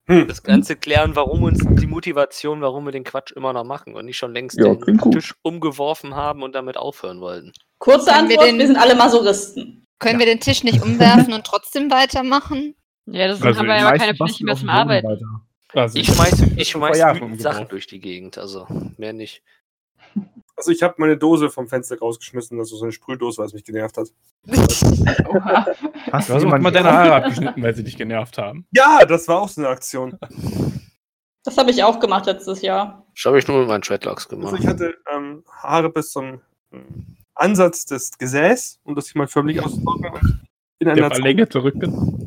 [0.08, 0.26] Hm.
[0.26, 4.04] Das Ganze klären, warum uns die Motivation, warum wir den Quatsch immer noch machen und
[4.06, 4.98] nicht schon längst Ja, den.
[5.12, 7.52] Tisch umgeworfen haben und damit aufhören wollten.
[7.78, 9.86] Kurze Können wir Antwort, den- wir sind alle Masochisten.
[10.00, 12.74] Können wir den Tisch nicht umwerfen und trotzdem weitermachen?
[13.06, 15.06] Ja, das Also haben wir die ja aber Meisten keine basteln mehr zum Arbeiten.
[15.06, 15.24] weiter.
[15.74, 16.98] Also Ich schmeiß, ich schmeiß.
[17.40, 18.66] Sachen durch die Gegend, also
[18.98, 19.42] mehr nicht.
[20.62, 23.64] Also ich habe meine Dose vom Fenster rausgeschmissen, also so eine Sprühdose, weil es mich
[23.64, 24.06] genervt hat.
[25.28, 25.66] Oha.
[26.12, 26.92] Hast Du hast mal deine?
[26.92, 28.64] Haare abgeschnitten, weil sie dich genervt haben.
[28.70, 30.16] Ja, das war auch so eine Aktion.
[31.42, 33.04] Das habe ich auch gemacht letztes Jahr.
[33.16, 34.56] Das habe ich nur mit meinen Dreadlocks Also gemacht.
[34.60, 36.40] ich hatte ähm, Haare bis zum
[36.72, 40.46] ähm, Ansatz des Gesäß, um das hier mal förmlich auszudrücken.
[40.78, 42.21] In Der einer, verlängerte Rücken.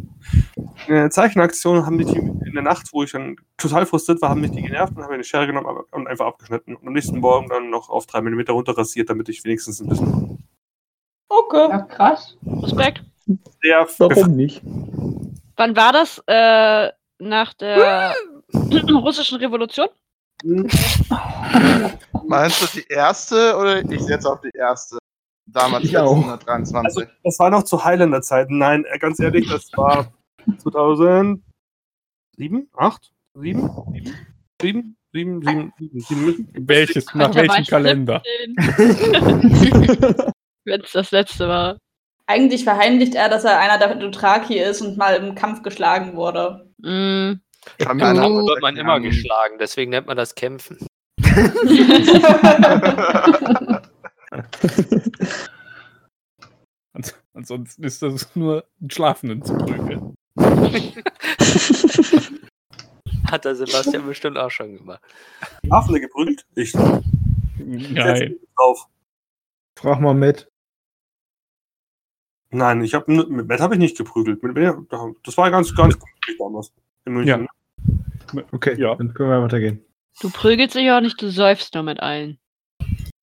[0.88, 4.30] In einer Zeichenaktion haben mich die in der Nacht, wo ich dann total frustriert war,
[4.30, 6.76] haben mich die genervt und haben mir eine Schere genommen und einfach abgeschnitten.
[6.76, 9.90] Und am nächsten Morgen dann noch auf 3 mm runter rasiert, damit ich wenigstens ein
[9.90, 10.46] bisschen
[11.28, 11.70] Okay.
[11.70, 12.38] Ja, krass.
[12.46, 13.04] Respekt.
[13.62, 14.62] sehr Warum nicht?
[15.56, 16.22] Wann war das?
[16.28, 18.14] Äh, nach der
[18.54, 19.88] russischen Revolution?
[22.28, 24.98] Meinst du die erste oder ich setze auf die erste?
[25.48, 26.16] Damals Ich auch.
[26.16, 26.86] 1923.
[26.86, 28.58] Also, das war noch zu Highlander-Zeiten.
[28.58, 30.12] Nein, äh, ganz ehrlich, das war
[30.58, 31.44] 2007,
[32.74, 33.70] 8, 7,
[34.62, 36.48] 7, 7, 7, 7, 7.
[36.68, 38.22] Welches, nach welchem Kalender?
[38.26, 38.56] 17.
[40.66, 41.78] Wenn es das letzte war.
[42.28, 46.68] Eigentlich verheimlicht er, dass er einer der Dothraki ist und mal im Kampf geschlagen wurde.
[46.80, 47.34] Mm.
[47.78, 49.12] Im Kampf wird man immer erklären?
[49.12, 50.78] geschlagen, deswegen nennt man das Kämpfen.
[56.94, 60.15] Ans- Ansonsten ist das nur einen Schlafenden zu prügeln.
[63.32, 65.02] Hat der Sebastian bestimmt auch schon gemacht.
[65.66, 66.46] Schlafende geprügelt?
[66.56, 66.74] Ich.
[67.58, 68.36] Nein.
[68.58, 68.88] Drauf.
[69.78, 70.48] Frag mal mit.
[72.52, 74.42] Nein, ich habe mit Matt habe ich nicht geprügelt.
[74.44, 74.56] Mit,
[75.24, 76.72] das war ganz, ganz gut damals.
[77.06, 77.48] In München.
[78.52, 78.96] Okay, Ja.
[78.96, 79.84] dann können wir weitergehen.
[80.22, 82.40] Du prügelst dich auch nicht, du säufst nur mit allen.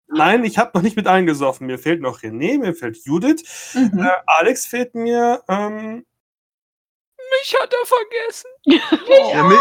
[0.09, 1.67] Nein, ich habe noch nicht mit allen gesoffen.
[1.67, 3.99] Mir fehlt noch René, mir fehlt Judith, Mhm.
[4.01, 5.43] äh, Alex fehlt mir.
[5.49, 6.05] Ähm,
[7.43, 8.51] Mich hat er vergessen.
[9.35, 9.59] Ja, mich,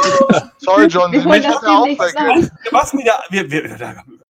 [0.60, 2.52] sorry, John, Wir mich hat das er auch vergessen.
[2.72, 3.24] was wieder?
[3.32, 3.80] Wir, wir,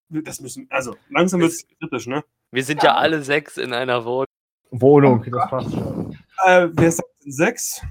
[0.09, 0.67] wir, das müssen.
[0.69, 2.23] Also langsam wird es kritisch, ne?
[2.51, 4.25] Wir sind ja alle sechs in einer Wohnung.
[4.71, 6.15] Wohnung, das passt schon.
[6.45, 7.81] Äh, wer sagt denn sechs?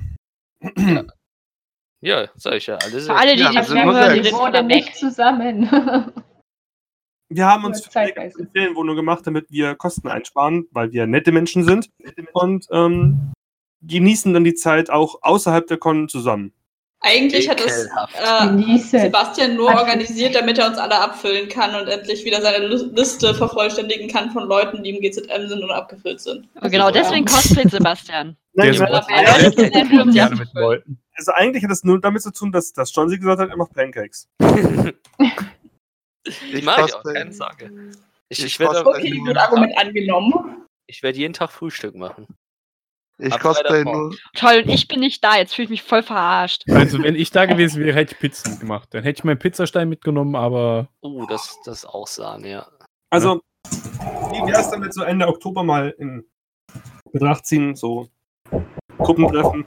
[2.00, 3.08] Ja, sag ich ja, alle sechs.
[3.08, 6.12] alle, die Ja, sind nur hören, die sind wohnen nicht zusammen.
[7.30, 11.64] Wir haben uns Ja, eine Ferienwohnung gemacht, damit wir Kosten einsparen, weil wir nette Menschen
[11.64, 11.90] sind
[12.32, 13.32] und ähm,
[13.82, 16.52] genießen dann die Zeit auch außerhalb der Con zusammen.
[17.00, 18.78] Eigentlich hat es äh.
[18.78, 24.08] Sebastian nur organisiert, damit er uns alle abfüllen kann und endlich wieder seine Liste vervollständigen
[24.08, 26.48] kann von Leuten, die im GZM sind und abgefüllt sind.
[26.60, 28.36] Und genau deswegen cosplayt Sebastian.
[28.54, 28.94] Nein, ich meine,
[31.14, 33.56] also eigentlich hat es nur damit zu tun, dass, dass John sie gesagt hat, er
[33.56, 34.28] macht Pancakes.
[34.40, 34.94] Die
[36.62, 37.70] mag ich auch, keine Sorge.
[38.28, 40.66] Ich, ich ich werde Okay, Argument angenommen.
[40.88, 42.26] ich werd jeden Tag Frühstück machen.
[43.18, 44.14] Ich Ab cosplay nur.
[44.34, 46.64] Toll, und ich bin nicht da, jetzt fühle ich mich voll verarscht.
[46.70, 48.88] Also, wenn ich da gewesen wäre, hätte ich Pizzen gemacht.
[48.92, 52.66] Dann hätte ich meinen Pizzastein mitgenommen, aber Uh, das, das ist auch Sahne, ja.
[53.10, 56.24] Also, wie wäre es damit so Ende Oktober mal in
[57.12, 58.08] Betracht ziehen, so
[58.98, 59.64] Gruppentreffen?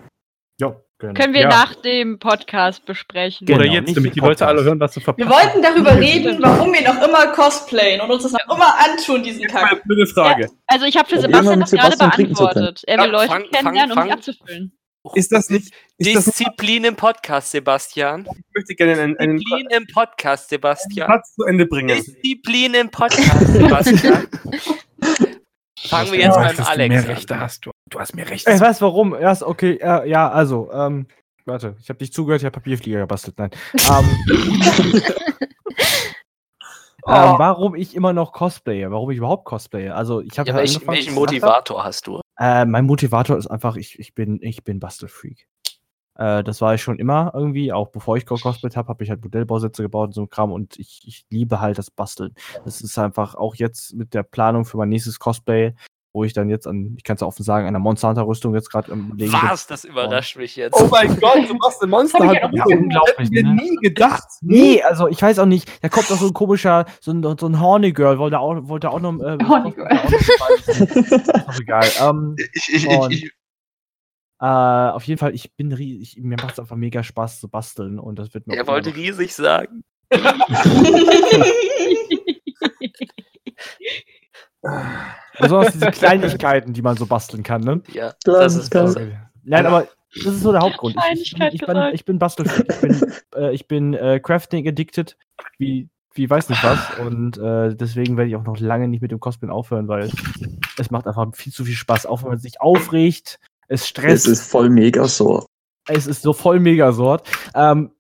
[0.60, 1.14] Ja, gerne.
[1.14, 1.50] Können wir Ja.
[1.50, 3.46] nach dem Podcast besprechen.
[3.46, 5.96] Genau, oder jetzt, nicht damit die Leute alle hören, was du Wir verpasst wollten darüber
[5.98, 9.72] reden, warum wir noch immer cosplayen und uns das noch immer antun, diesen mal Kack.
[9.74, 10.48] eine blöde Frage.
[10.68, 12.84] Also ich habe für Ja, Sebastian das gerade beantwortet.
[12.88, 14.72] Er will Ja, Leute fang- fang- kennenlernen, um fang- sich abzufüllen.
[15.16, 15.74] Ist das nicht.
[15.98, 18.28] Ist das nicht Disziplin im Podcast, Sebastian.
[18.30, 21.08] ich möchte gerne einen, einen Disziplin im Podcast, Sebastian.
[21.08, 21.98] Satz zu Ende bringen.
[21.98, 24.28] Disziplin im Podcast, Sebastian.
[25.88, 27.06] Fangen wir jetzt Ja, beim dass du Alex mehr an.
[27.08, 27.66] Rechte hast.
[27.66, 28.52] Du, du hast mehr Rechte.
[28.52, 29.14] Ich weiß warum.
[29.14, 31.06] Erst, okay, äh, ja, also, ähm,
[31.46, 33.38] warte, ich habe dich zugehört, ich habe Papierflieger gebastelt.
[33.38, 33.52] Nein.
[33.74, 34.06] Ähm,
[37.08, 39.90] ähm, warum ich immer noch cosplaye, warum ich überhaupt cosplaye.
[39.90, 42.22] Also, ich habe Ja, welch, welchen Motivator hast du?
[42.40, 45.48] Äh, mein Motivator ist einfach, ich, ich bin, ich bin Bastelfreak.
[46.16, 49.24] Äh, das war ich schon immer irgendwie, auch bevor ich gecosplayt habe, habe ich halt
[49.24, 52.34] Modellbausätze gebaut und so ein Kram und ich, ich liebe halt das Basteln.
[52.66, 55.74] Das ist einfach auch jetzt mit der Planung für mein nächstes Cosplay,
[56.14, 58.70] wo ich dann jetzt an, ich kann es offen sagen, der Monster Hunter Rüstung jetzt
[58.70, 59.32] gerade am Legen.
[59.32, 59.66] Was?
[59.68, 60.74] Das überrascht mich jetzt.
[60.80, 62.20] Oh mein Gott, du machst eine Monster.
[62.20, 63.54] Hab ich ja noch Ja, nicht unglaublich, Hätten wir ne?
[63.56, 64.28] nie gedacht.
[64.42, 67.48] Nee, also ich weiß auch nicht, da kommt noch so ein komischer, so ein, so
[67.48, 69.14] ein Horny Girl, wollte auch, wollte auch noch.
[69.22, 71.86] Äh, Horny wollte auch auch egal.
[72.02, 73.32] Ähm, Ich, ich, Und- ich, ich,
[74.42, 77.48] äh, auf jeden Fall, ich bin ri- ich, mir macht es einfach mega Spaß zu
[77.48, 79.84] basteln und das wird mir Er auch wollte riesig sagen.
[85.42, 87.82] Besonders diese Kleinigkeiten, die man so basteln kann, ne?
[87.94, 89.02] Ja, das das ist besser.
[89.44, 90.96] Nein, aber das ist so der Hauptgrund.
[91.14, 92.68] Ich, ich, ich, bin, ich bin Bastelfreak.
[92.70, 95.18] Ich bin, äh, ich bin äh, Crafting addicted,
[95.58, 96.80] wie, wie weiß nicht was.
[97.00, 100.12] Und äh, deswegen werde ich auch noch lange nicht mit dem Cosplay aufhören, weil
[100.78, 102.06] es macht einfach viel zu viel Spaß.
[102.06, 105.46] Auch wenn man sich aufregt, es Es stresst, ist voll mega so.
[105.88, 107.28] es ist so voll Megasort.
[107.56, 107.92] Ähm,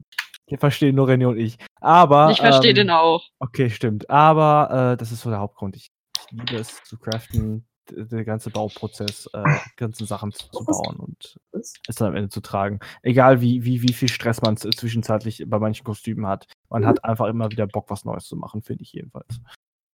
[0.47, 1.57] wir verstehen nur René und ich.
[1.79, 2.29] Aber.
[2.31, 3.23] Ich verstehe ähm, den auch.
[3.39, 4.09] Okay, stimmt.
[4.09, 5.77] Aber äh, das ist so der Hauptgrund.
[5.77, 5.91] Ich
[6.31, 11.39] liebe es zu craften, der ganze Bauprozess, äh, die ganzen Sachen zu, zu bauen und
[11.51, 12.79] es dann am Ende zu tragen.
[13.01, 16.47] Egal wie, wie, wie viel Stress man zwischenzeitlich bei manchen Kostümen hat.
[16.69, 19.41] Man hat einfach immer wieder Bock, was Neues zu machen, finde ich jedenfalls.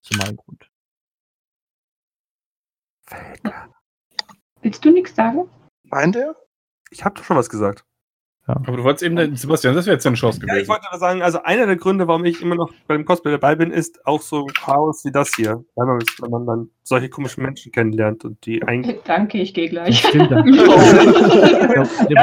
[0.03, 0.69] Das ist mein Grund.
[4.61, 5.49] Willst du nichts sagen?
[5.83, 6.35] meint er?
[6.91, 7.85] Ich habe doch schon was gesagt.
[8.47, 10.69] Aber du wolltest eben, Sebastian, das wäre jetzt deine Chance Ja, ich gewesen.
[10.69, 13.71] wollte aber sagen, also einer der Gründe, warum ich immer noch beim Cosplay dabei bin,
[13.71, 15.63] ist auch so Chaos wie das hier.
[15.75, 19.01] Weil man, wenn man dann solche komischen Menschen kennenlernt und die eigentlich.
[19.05, 19.99] Danke, ich gehe gleich.
[19.99, 20.31] Stimmt.
[20.31, 20.45] Ja,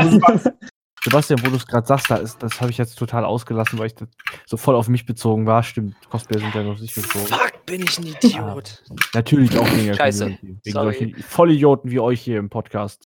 [1.04, 3.88] Sebastian, wo du es gerade sagst, da ist, das habe ich jetzt total ausgelassen, weil
[3.88, 4.08] ich das
[4.46, 5.62] so voll auf mich bezogen war.
[5.62, 7.26] Stimmt, Cosplay sind ja noch nicht bezogen.
[7.26, 8.82] Fuck, bin ich ein Idiot.
[9.12, 10.38] Natürlich auch wegen der Scheiße.
[10.40, 10.94] Wegen Sorry.
[10.94, 13.06] solchen Vollidioten wie euch hier im Podcast.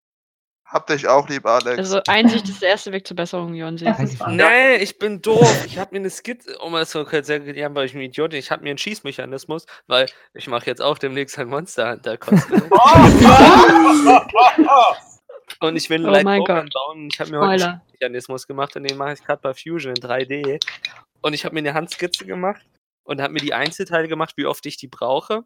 [0.68, 1.78] Habt euch auch lieb, Alex.
[1.78, 3.88] Also Einsicht ist der erste Weg zur Besserung, Jonsi.
[4.28, 5.64] Nee, ich bin doof.
[5.64, 8.30] Ich habe mir eine Skizze, um es so kurz zu erklären, weil ich ein Idiot
[8.30, 8.40] bin.
[8.40, 12.60] Ich habe mir einen Schießmechanismus, weil ich mache jetzt auch demnächst ein Monster Hunter Cosplay.
[15.60, 16.72] Und ich will einen Oh Light Gott.
[16.72, 17.08] bauen.
[17.12, 17.80] Ich habe mir heute einen.
[17.92, 20.58] Schießmechanismus gemacht und den mache ich gerade bei Fusion in 3D.
[21.22, 22.60] Und ich habe mir eine Handskizze gemacht
[23.04, 25.44] und habe mir die Einzelteile gemacht, wie oft ich die brauche,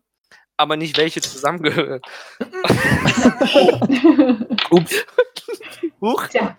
[0.57, 2.01] aber nicht welche zusammengehören.
[4.71, 5.05] Ups.
[6.01, 6.57] Huch, Tja,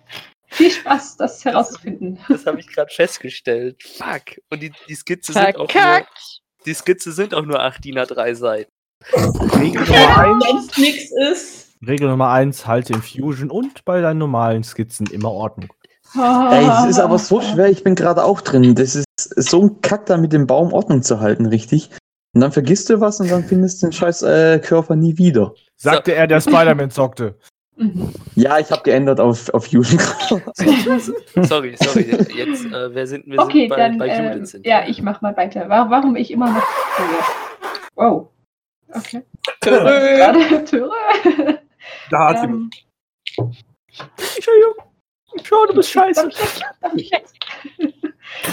[0.47, 2.19] viel Spaß, das herauszufinden.
[2.27, 3.81] das habe ich gerade festgestellt.
[3.83, 4.39] Fuck.
[4.49, 6.05] Und die, die Skizze sind auch nur,
[6.65, 8.71] die Skizze sind auch nur 8 DIN A3 Seiten.
[9.59, 11.67] Regel Nummer 1, Sonst nichts ist.
[11.87, 15.73] Regel Nummer eins, halte in Fusion und bei deinen normalen Skizzen immer Ordnung.
[16.15, 18.75] Ey, es ist aber so schwer, ich bin gerade auch drin.
[18.75, 19.05] Das ist
[19.35, 21.89] so ein Kack, da mit dem Baum Ordnung zu halten, richtig?
[22.33, 25.53] Und dann vergisst du was und dann findest du den scheiß äh, Körper nie wieder.
[25.75, 27.35] Sagte er, der Spider-Man zockte.
[28.35, 29.99] Ja, ich habe geändert auf, auf Fusion.
[31.43, 32.15] Sorry, sorry.
[32.35, 34.67] Jetzt, äh, wer sind wir Okay, sind bei, dann, bei ähm, Judith sind.
[34.67, 35.67] ja, ich mach mal weiter.
[35.67, 36.63] Wa- Warum ich immer noch.
[37.95, 38.29] Wow.
[38.93, 39.23] Okay.
[39.61, 40.91] Gerade Töre.
[42.11, 42.75] Da hat jemand.
[43.39, 43.51] Ähm,
[44.35, 44.73] Entschuldigung.
[45.43, 46.29] Schau, du bist scheiße.
[46.81, 47.05] Also,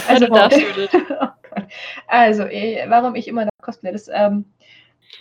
[0.08, 0.90] Also, du darfst, Judith.
[1.58, 1.66] Oh
[2.08, 3.92] also eh, warum ich immer noch Cosplay?
[3.92, 4.44] Das, ähm,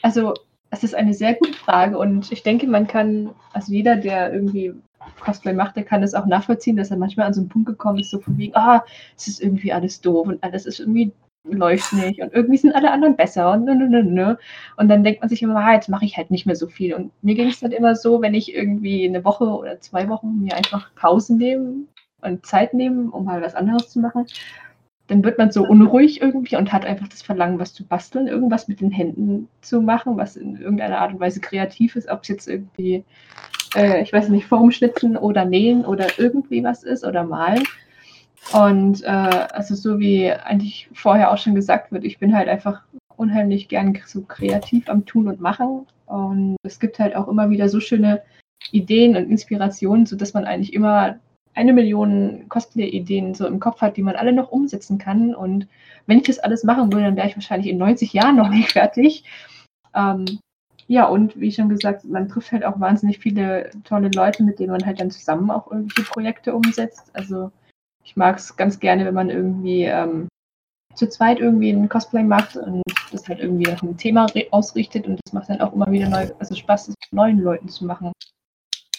[0.02, 0.34] also,
[0.70, 4.74] es ist eine sehr gute Frage und ich denke, man kann, also jeder, der irgendwie
[5.22, 8.00] Cosplay macht, der kann das auch nachvollziehen, dass er manchmal an so einen Punkt gekommen
[8.00, 8.84] ist, so von wegen, ah,
[9.16, 11.14] es ist irgendwie alles doof und alles ist irgendwie
[11.50, 14.36] läuft nicht und irgendwie sind alle anderen besser und nö, nö, nö, nö.
[14.76, 16.94] Und dann denkt man sich immer, ah, jetzt mache ich halt nicht mehr so viel.
[16.94, 20.42] Und mir ging es dann immer so, wenn ich irgendwie eine Woche oder zwei Wochen
[20.44, 21.88] mir einfach Pausen nehmen
[22.22, 24.26] und Zeit nehmen, um mal was anderes zu machen,
[25.08, 28.68] dann wird man so unruhig irgendwie und hat einfach das Verlangen, was zu basteln, irgendwas
[28.68, 32.28] mit den Händen zu machen, was in irgendeiner Art und Weise kreativ ist, ob es
[32.28, 33.06] jetzt irgendwie,
[33.76, 37.64] äh, ich weiß nicht, Formschnitzen oder nähen oder irgendwie was ist oder malen.
[38.54, 42.82] Und äh, also so wie eigentlich vorher auch schon gesagt wird, ich bin halt einfach
[43.16, 45.88] unheimlich gern so kreativ am Tun und Machen.
[46.06, 48.22] Und es gibt halt auch immer wieder so schöne
[48.72, 51.18] Ideen und Inspirationen, sodass man eigentlich immer
[51.58, 55.36] eine Million Cosplay-Ideen so im Kopf hat, die man alle noch umsetzen kann.
[55.36, 55.68] Und
[56.06, 58.72] wenn ich das alles machen würde, dann wäre ich wahrscheinlich in 90 Jahren noch nicht
[58.74, 59.24] fertig.
[59.94, 60.40] Ähm,
[60.90, 64.72] Ja, und wie schon gesagt, man trifft halt auch wahnsinnig viele tolle Leute, mit denen
[64.72, 67.12] man halt dann zusammen auch irgendwelche Projekte umsetzt.
[67.14, 67.52] Also
[68.06, 70.30] ich mag es ganz gerne, wenn man irgendwie ähm,
[70.96, 75.20] zu zweit irgendwie ein Cosplay macht und das halt irgendwie nach einem Thema ausrichtet und
[75.26, 78.14] das macht dann auch immer wieder neu, also Spaß, das mit neuen Leuten zu machen.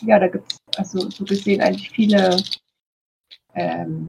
[0.02, 2.36] Ja, da gibt es also so gesehen eigentlich viele
[3.54, 4.06] ähm,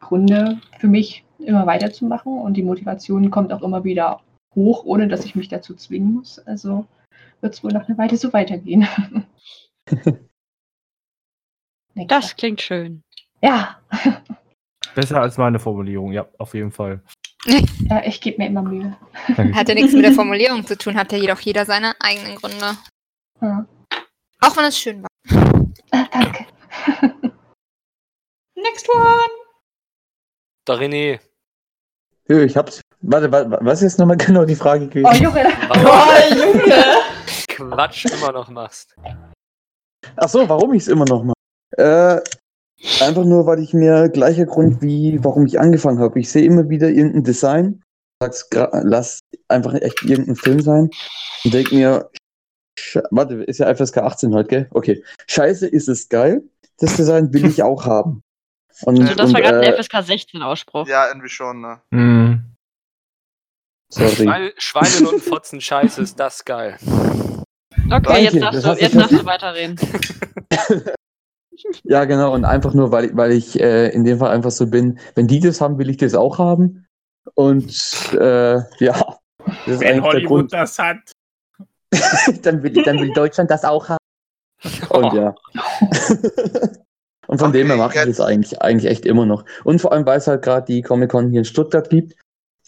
[0.00, 4.20] Gründe für mich, immer weiterzumachen und die Motivation kommt auch immer wieder
[4.54, 6.38] hoch, ohne dass ich mich dazu zwingen muss.
[6.40, 6.86] Also
[7.40, 8.86] wird es wohl noch eine Weile so weitergehen.
[12.06, 13.02] Das klingt schön.
[13.42, 13.80] Ja,
[14.94, 17.00] Besser als meine Formulierung, ja, auf jeden Fall.
[17.44, 18.96] ja ich gebe mir immer Mühe.
[19.54, 22.76] Hat ja nichts mit der Formulierung zu tun, hat ja jedoch jeder seine eigenen Gründe.
[23.40, 23.66] Ja.
[24.40, 25.08] Auch wenn es schön war.
[25.92, 26.46] Ah, danke.
[28.56, 29.30] Next one!
[30.64, 31.20] Da René.
[32.28, 32.80] Hö, ich hab's.
[33.00, 35.06] Warte, wa- wa- was ist jetzt nochmal genau die Frage gewesen?
[35.08, 35.46] Oh, Junge.
[35.70, 36.84] Oh, Junge!
[37.48, 38.94] Quatsch immer noch machst.
[40.16, 41.34] Ach so, warum ich es immer noch mache?
[41.76, 42.20] Äh,
[43.04, 46.18] einfach nur, weil ich mir gleicher Grund wie warum ich angefangen habe.
[46.20, 47.82] Ich sehe immer wieder irgendein Design,
[48.22, 48.48] sag's
[48.82, 50.90] lass einfach echt irgendein Film sein
[51.44, 52.10] und denk mir,
[52.78, 54.66] Sch- warte, ist ja FSK 18 heute, gell?
[54.70, 55.02] Okay.
[55.26, 56.42] Scheiße, ist es geil.
[56.78, 58.22] Das Design will ich auch haben.
[58.82, 60.86] Und, Also das war und, gerade äh, ein FSK 16 Ausspruch.
[60.86, 61.80] Ja, irgendwie schon, ne?
[61.90, 62.44] Mhm.
[63.92, 64.10] sorry.
[64.14, 66.76] Schweine, Schweine und Fotzen Scheiße, ist das geil.
[66.80, 69.76] Okay, jetzt Danke, darfst das du, jetzt darfst du weiterreden.
[71.82, 74.68] Ja, genau, und einfach nur, weil, ich- weil ich äh, in dem Fall einfach so
[74.68, 76.86] bin, wenn die das haben, will ich das auch haben.
[77.34, 77.66] Und
[78.12, 80.52] äh, ja, das ist Wenn Hollywood Grund.
[80.52, 80.98] das hat.
[82.42, 83.98] dann, will, dann will Deutschland das auch haben.
[84.90, 85.34] Und ja.
[87.26, 89.44] und von dem her Okay, mache ich das eigentlich, eigentlich echt immer noch.
[89.64, 92.14] Und vor allem, weil es halt gerade die Comic-Con hier in Stuttgart gibt.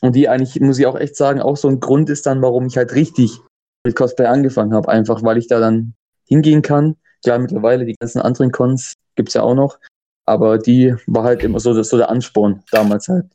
[0.02, 2.66] Und die eigentlich, muss ich auch echt sagen, auch so ein Grund ist dann, warum
[2.66, 3.38] ich halt richtig
[3.84, 4.88] mit Cosplay angefangen habe.
[4.88, 5.94] Einfach, weil ich da dann
[6.26, 6.96] hingehen kann.
[7.22, 9.78] Klar, mittlerweile die ganzen anderen Cons gibt's ja auch noch.
[10.26, 13.26] Aber die war halt immer so, so der Ansporn damals halt.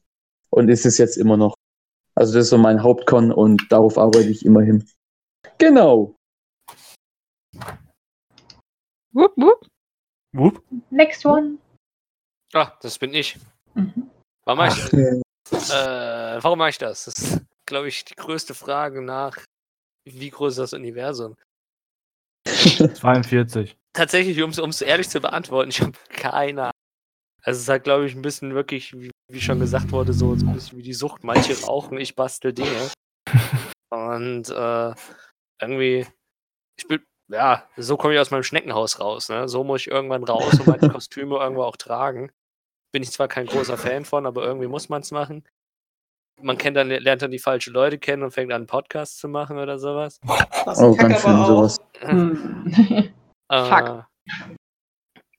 [0.50, 1.56] Und ist es jetzt immer noch.
[2.16, 4.86] Also das ist so mein Hauptcon und darauf arbeite ich immer hin.
[5.58, 6.16] Genau.
[9.14, 9.68] Wupp, wupp.
[10.34, 10.64] Wupp.
[10.90, 11.58] Next one.
[12.54, 13.38] Ah, das bin ich.
[13.74, 14.10] Mhm.
[14.46, 17.06] Warum mache ich, äh, warum mache ich das?
[17.06, 19.38] Das ist, glaube ich, die größte Frage nach,
[20.06, 21.36] wie groß ist das Universum?
[22.46, 23.78] 42.
[23.94, 26.72] Tatsächlich, um es ehrlich zu beantworten, ich habe keine Ahnung.
[27.44, 30.36] Also es ist halt, glaube ich, ein bisschen wirklich, wie, wie schon gesagt wurde, so,
[30.36, 31.24] so ein bisschen wie die Sucht.
[31.24, 32.90] Manche rauchen, ich bastel Dinge.
[33.92, 34.94] Und äh,
[35.62, 36.08] irgendwie,
[36.78, 39.30] ich bin, ja, so komme ich aus meinem Schneckenhaus raus.
[39.30, 39.48] Ne?
[39.48, 42.32] So muss ich irgendwann raus und meine Kostüme irgendwo auch tragen.
[42.92, 45.44] Bin ich zwar kein großer Fan von, aber irgendwie muss man es machen.
[46.42, 49.30] Man kennt dann, lernt dann die falschen Leute kennen und fängt an, einen Podcast zu
[49.30, 50.20] machen oder sowas.
[50.66, 51.48] Das Oh, ganz auch.
[51.48, 51.78] sowas.
[52.00, 53.14] Hm.
[53.48, 54.02] Äh,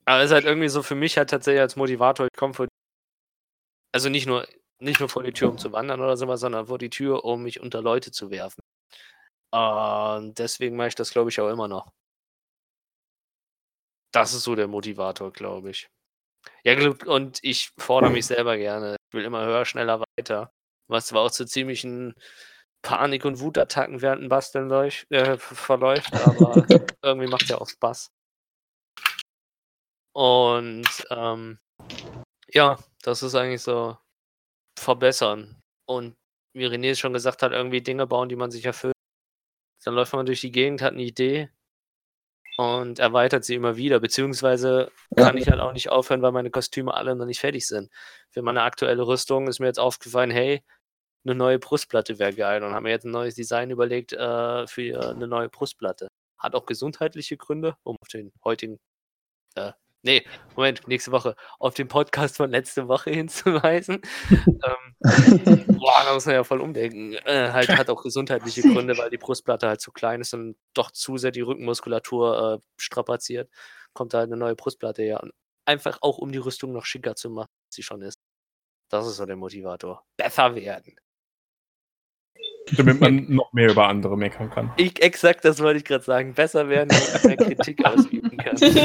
[0.04, 2.68] aber es ist halt irgendwie so für mich halt tatsächlich als Motivator, ich komme vor,
[3.92, 4.46] also nicht nur,
[4.80, 7.42] nicht nur vor die Tür, um zu wandern oder sowas, sondern vor die Tür, um
[7.42, 8.60] mich unter Leute zu werfen.
[9.56, 11.90] Und deswegen mache ich das, glaube ich, auch immer noch.
[14.12, 15.88] Das ist so der Motivator, glaube ich.
[16.62, 18.96] Ja, und ich fordere mich selber gerne.
[19.08, 20.52] Ich will immer höher, schneller, weiter.
[20.88, 22.14] Was zwar auch zu ziemlichen
[22.82, 26.54] Panik- und Wutattacken während dem Basteln leuch- äh, verläuft, aber
[27.02, 28.10] irgendwie macht ja auch Spaß.
[30.14, 31.58] Und ähm,
[32.48, 33.96] ja, das ist eigentlich so
[34.78, 35.62] verbessern.
[35.88, 36.14] Und
[36.54, 38.95] wie René schon gesagt hat, irgendwie Dinge bauen, die man sich erfüllt.
[39.86, 41.48] Dann läuft man durch die Gegend, hat eine Idee
[42.56, 44.00] und erweitert sie immer wieder.
[44.00, 45.26] Beziehungsweise Ja.
[45.26, 47.90] kann ich halt auch nicht aufhören, weil meine Kostüme alle noch nicht fertig sind.
[48.30, 50.64] Für meine aktuelle Rüstung ist mir jetzt aufgefallen, hey,
[51.24, 52.64] eine neue Brustplatte wäre geil.
[52.64, 56.08] Und haben mir jetzt ein neues Design überlegt äh, für eine neue Brustplatte.
[56.38, 58.80] Hat auch gesundheitliche Gründe, um auf den heutigen,
[59.54, 59.72] äh,
[60.06, 64.00] nee, Moment, nächste Woche, auf den Podcast von letzte Woche hinzuweisen.
[64.30, 67.14] ähm, boah, da muss man ja voll umdenken.
[67.24, 70.90] Äh, halt hat auch gesundheitliche Gründe, weil die Brustplatte halt zu klein ist und doch
[70.90, 73.50] zu sehr die Rückenmuskulatur äh, strapaziert.
[73.92, 75.22] Kommt da halt eine neue Brustplatte her.
[75.22, 75.32] Und
[75.66, 78.18] einfach auch, um die Rüstung noch schicker zu machen, als sie schon ist.
[78.88, 80.04] Das ist so der Motivator.
[80.16, 80.96] Besser werden.
[82.72, 84.72] Damit man noch mehr über andere meckern kann.
[84.76, 86.34] Ich, exakt, das wollte ich gerade sagen.
[86.34, 88.56] Besser werden, damit man mehr Kritik ausüben kann.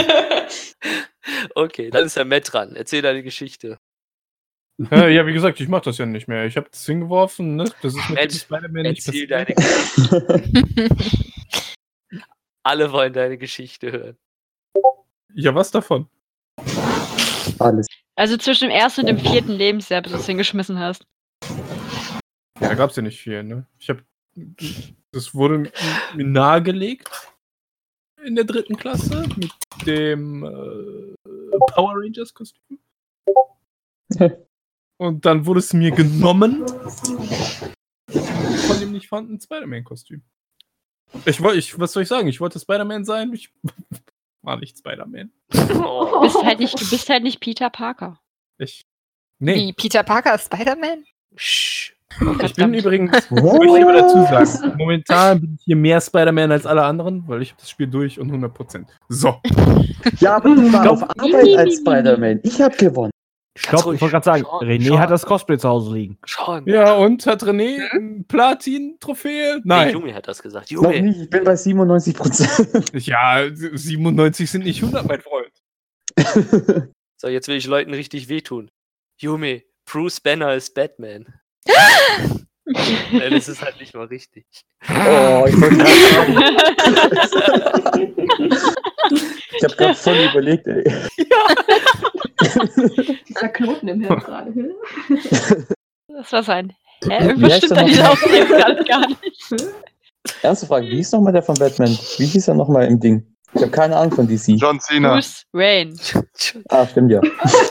[1.54, 2.76] Okay, dann ist der Matt dran.
[2.76, 3.78] Erzähl deine Geschichte.
[4.90, 6.46] Ja, wie gesagt, ich mache das ja nicht mehr.
[6.46, 7.66] Ich habe das hingeworfen, ne?
[7.84, 9.32] Das ist mit Matt, dem Spider-Man nicht Erzähl passiert.
[9.32, 10.90] deine Geschichte.
[12.64, 14.18] Alle wollen deine Geschichte hören.
[15.36, 16.08] Ja, was davon?
[17.60, 17.86] Alles.
[18.16, 21.06] Also zwischen dem ersten und dem vierten Lebensjahr, bis du es hingeschmissen hast.
[22.62, 23.66] Ja, da gab's ja nicht viel, ne?
[23.80, 24.04] Ich habe
[25.12, 25.72] Das wurde
[26.16, 27.10] mir nahegelegt
[28.24, 29.52] in der dritten Klasse mit
[29.86, 31.16] dem äh,
[31.74, 32.80] Power Rangers Kostüm.
[34.98, 36.68] Und dann wurde es mir genommen
[38.08, 40.22] von dem nicht vorhandenen Spider-Man Kostüm.
[41.26, 42.28] Ich wollte, ich, was soll ich sagen?
[42.28, 43.34] Ich wollte Spider-Man sein.
[43.34, 43.52] Ich
[44.44, 45.32] war nicht Spider-Man.
[45.50, 48.22] Du bist halt nicht, du bist halt nicht Peter Parker.
[48.60, 48.86] Ich,
[49.40, 51.06] nee, Wie Peter Parker ist Spider-Man?
[51.36, 51.96] Sch.
[52.44, 56.66] Ich bin übrigens, möchte ich aber dazu sagen, momentan bin ich hier mehr Spider-Man als
[56.66, 58.86] alle anderen, weil ich habe das Spiel durch und 100%.
[59.10, 59.42] So.
[60.20, 62.40] Ja, aber ich war auf Arbeit als Spider-Man.
[62.44, 63.12] Ich hab gewonnen.
[63.54, 66.18] Ich glaube, ich wollte gerade sagen, René hat das Cosplay zu Hause liegen.
[66.26, 66.66] Schon.
[66.68, 69.58] Ja, und hat René ein Platin-Trophäe?
[69.58, 69.92] Nee, Nein.
[69.92, 70.72] Junge hat das gesagt.
[70.72, 71.02] Noch Junge.
[71.02, 72.92] nicht, ich bin bei 97 Prozent.
[73.06, 75.52] Ja, 97 sind nicht 100, mein Freund.
[77.22, 78.72] So, jetzt will ich Leuten richtig wehtun.
[79.20, 81.32] Yume, Bruce Banner ist Batman.
[83.12, 84.46] Nein, das ist halt nicht mal richtig.
[84.90, 88.56] Oh, ich wollte gerade sagen.
[89.58, 90.84] Ich habe gerade voll überlegt, ey.
[93.28, 94.54] Dieser Knoten im Hirn gerade.
[96.08, 96.74] Das war sein.
[97.04, 98.12] Hä, irgendwas Wie heißt stimmt der an dieser noch?
[98.12, 99.54] Aufnahme gerade gar nicht.
[100.42, 101.90] Ernste Frage, wie hieß nochmal der von Batman?
[101.90, 103.31] Wie hieß er nochmal im Ding?
[103.54, 104.56] Ich habe keine Ahnung von DC.
[104.58, 105.14] John Cena.
[105.14, 105.96] Bruce Wayne.
[106.70, 107.22] Ah, stimmt ja.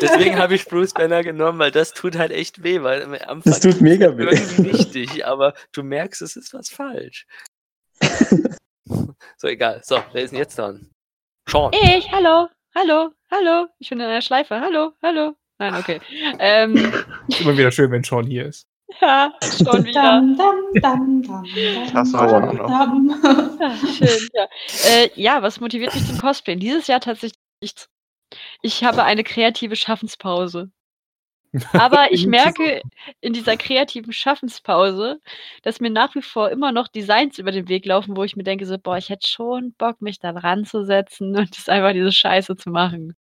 [0.00, 3.42] Deswegen habe ich Bruce Banner genommen, weil das tut halt echt weh, weil am Anfang
[3.44, 4.24] Das tut mega weh.
[4.24, 7.26] irgendwie richtig, aber du merkst, es ist was falsch.
[9.36, 9.80] so, egal.
[9.84, 10.90] So, wer ist denn jetzt dran?
[11.48, 11.72] Sean.
[11.72, 13.66] Ich, hallo, hallo, hallo.
[13.78, 14.60] Ich bin in einer Schleife.
[14.60, 15.34] Hallo, hallo.
[15.58, 16.00] Nein, okay.
[16.38, 16.92] Ähm,
[17.28, 18.66] Ist immer wieder schön, wenn Sean hier ist.
[19.00, 20.02] Ja, schon wieder.
[20.02, 21.44] Dam, dam, dam, dam,
[21.92, 22.66] Das dam, war noch.
[22.66, 23.20] dam.
[23.60, 24.48] Ah, schön, ja.
[24.88, 26.60] Äh, ja, was motiviert mich zum Cosplayen?
[26.60, 27.88] Dieses Jahr tatsächlich nichts.
[28.62, 30.70] Ich habe eine kreative Schaffenspause.
[31.72, 32.80] Aber ich merke
[33.20, 35.20] in dieser kreativen Schaffenspause,
[35.62, 38.44] dass mir nach wie vor immer noch Designs über den Weg laufen, wo ich mir
[38.44, 42.56] denke, so, boah, ich hätte schon Bock, mich da ranzusetzen und das einfach diese Scheiße
[42.56, 43.16] zu machen.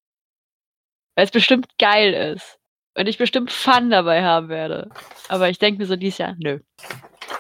[1.17, 2.58] Weil es bestimmt geil ist.
[2.99, 4.91] Und ich bestimmt Fun dabei haben werde.
[5.29, 6.59] Aber ich denke mir so dieses Jahr, nö.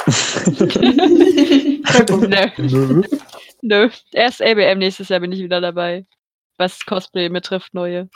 [2.28, 3.02] nö.
[3.62, 3.90] Nö.
[4.12, 6.06] Erst ABM nächstes Jahr bin ich wieder dabei.
[6.58, 8.08] Was Cosplay betrifft, neue.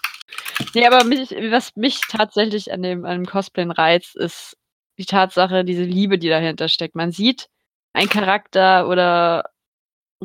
[0.72, 4.56] Nee, aber mich, was mich tatsächlich an dem, an dem Cosplayen reizt, ist
[4.98, 6.94] die Tatsache, diese Liebe, die dahinter steckt.
[6.94, 7.48] Man sieht
[7.92, 9.50] einen Charakter oder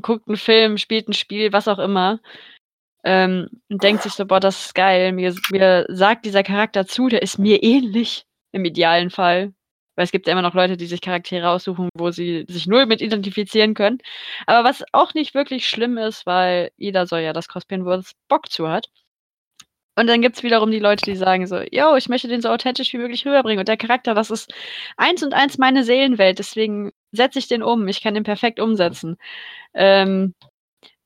[0.04, 2.20] guckt einen Film, spielt ein Spiel, was auch immer,
[3.08, 5.14] ähm, und denkt sich so, boah, das ist geil.
[5.14, 9.54] Mir, mir sagt dieser Charakter zu, der ist mir ähnlich im idealen Fall.
[9.96, 12.86] Weil es gibt ja immer noch Leute, die sich Charaktere aussuchen, wo sie sich null
[12.86, 14.00] mit identifizieren können.
[14.46, 18.12] Aber was auch nicht wirklich schlimm ist, weil jeder soll ja das cosplayen, wo es
[18.28, 18.90] Bock zu hat.
[19.96, 22.50] Und dann gibt es wiederum die Leute, die sagen so, yo, ich möchte den so
[22.50, 23.60] authentisch wie möglich rüberbringen.
[23.60, 24.54] Und der Charakter, das ist
[24.98, 27.88] eins und eins meine Seelenwelt, deswegen setze ich den um.
[27.88, 29.18] Ich kann den perfekt umsetzen.
[29.74, 30.36] Ähm,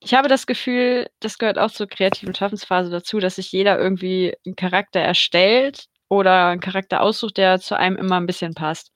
[0.03, 4.35] ich habe das Gefühl, das gehört auch zur kreativen Schaffensphase dazu, dass sich jeder irgendwie
[4.45, 8.91] einen Charakter erstellt oder einen Charakter aussucht, der zu einem immer ein bisschen passt.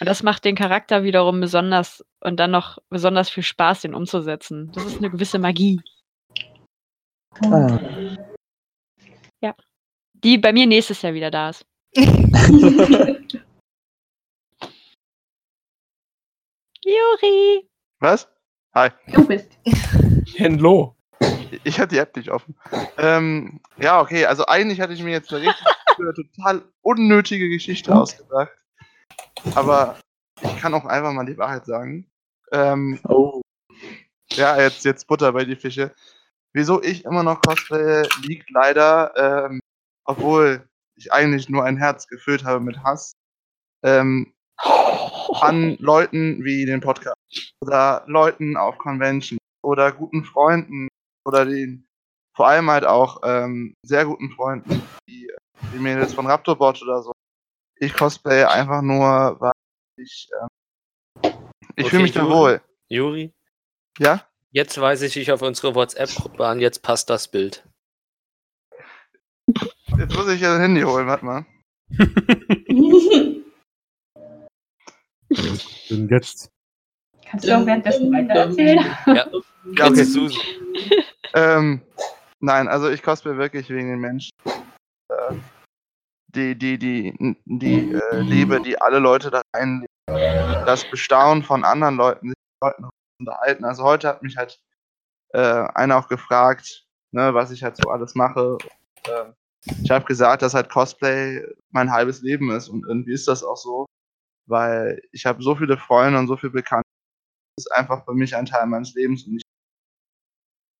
[0.00, 4.72] Und das macht den Charakter wiederum besonders und dann noch besonders viel Spaß, den umzusetzen.
[4.72, 5.80] Das ist eine gewisse Magie,
[7.44, 7.78] Ah.
[10.24, 11.66] die bei mir nächstes Jahr wieder da ist.
[16.84, 17.68] Juri!
[18.00, 18.28] Was?
[18.74, 18.90] Hi.
[19.12, 19.58] Du bist.
[20.36, 20.96] Henlo.
[21.64, 22.56] Ich hatte die App nicht offen.
[22.98, 25.66] Ähm, ja, okay, also eigentlich hatte ich mir jetzt eine richtig
[25.98, 28.52] eine total unnötige Geschichte ausgedacht.
[29.54, 29.98] Aber
[30.40, 32.06] ich kann auch einfach mal die Wahrheit sagen.
[32.52, 33.40] Ähm, Oh.
[34.32, 35.92] ja, jetzt, jetzt Butter bei die Fische.
[36.54, 39.60] Wieso ich immer noch cosplaye, liegt leider, ähm,
[40.04, 43.14] obwohl ich eigentlich nur ein Herz gefüllt habe mit Hass,
[43.82, 44.34] ähm,
[45.40, 47.16] an Leuten wie den Podcast
[47.60, 50.88] oder Leuten auf Convention oder guten Freunden
[51.26, 51.86] oder den
[52.34, 55.30] vor allem halt auch ähm, sehr guten Freunden, wie
[55.72, 57.12] die Mädels von Raptorbot oder so.
[57.78, 59.52] Ich cosplaye einfach nur, weil
[59.98, 60.48] ich ähm,
[61.76, 62.62] ich Okay, fühle mich da wohl.
[62.88, 63.32] Juri,
[63.98, 64.26] Ja?
[64.50, 67.66] jetzt weise ich dich auf unsere WhatsApp-Gruppe an, jetzt passt das Bild.
[69.98, 71.46] Jetzt muss ich ja ein Handy holen, warte mal.
[75.90, 76.50] Und jetzt.
[77.32, 78.84] Kannst du auch währenddessen weitererzählen?
[79.06, 79.26] Ja,
[79.64, 80.00] Ja, jetzt okay.
[80.02, 80.38] ist Susi.
[81.34, 81.80] Ähm,
[82.40, 84.30] nein, also ich cosplay wirklich wegen den Menschen.
[85.08, 85.34] Äh,
[86.28, 89.86] die, die, die, die äh, Liebe, die alle Leute da reinlegen.
[90.06, 93.64] Das Bestaunen von anderen Leuten, sich mit Leuten unterhalten.
[93.64, 94.60] Also heute hat mich halt
[95.30, 95.38] äh,
[95.74, 98.56] einer auch gefragt, ne, was ich halt so alles mache.
[98.56, 99.32] Und, äh,
[99.82, 103.56] ich habe gesagt, dass halt Cosplay mein halbes Leben ist und irgendwie ist das auch
[103.56, 103.86] so,
[104.46, 106.86] weil ich habe so viele Freunde und so viele Bekannte,
[107.56, 109.42] ist einfach für mich ein Teil meines Lebens und, ich,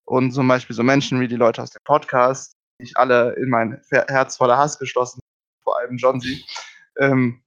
[0.04, 3.50] und zum Beispiel so Menschen wie die Leute aus dem Podcast, die ich alle in
[3.50, 6.42] mein Herz voller Hass geschlossen, habe, vor allem John C.,
[6.98, 7.42] ähm,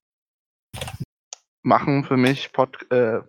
[1.64, 3.20] machen für mich Pod, äh,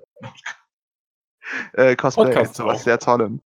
[1.74, 2.82] äh, Cosplay Podcast was auch.
[2.82, 3.40] sehr Tollem.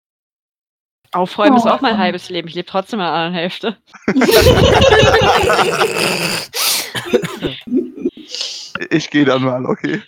[1.12, 1.70] Aufräumen ist Oh.
[1.70, 2.48] auch mein halbes Leben.
[2.48, 3.78] Ich lebe trotzdem in der anderen Hälfte.
[8.90, 10.02] Ich gehe dann mal, okay.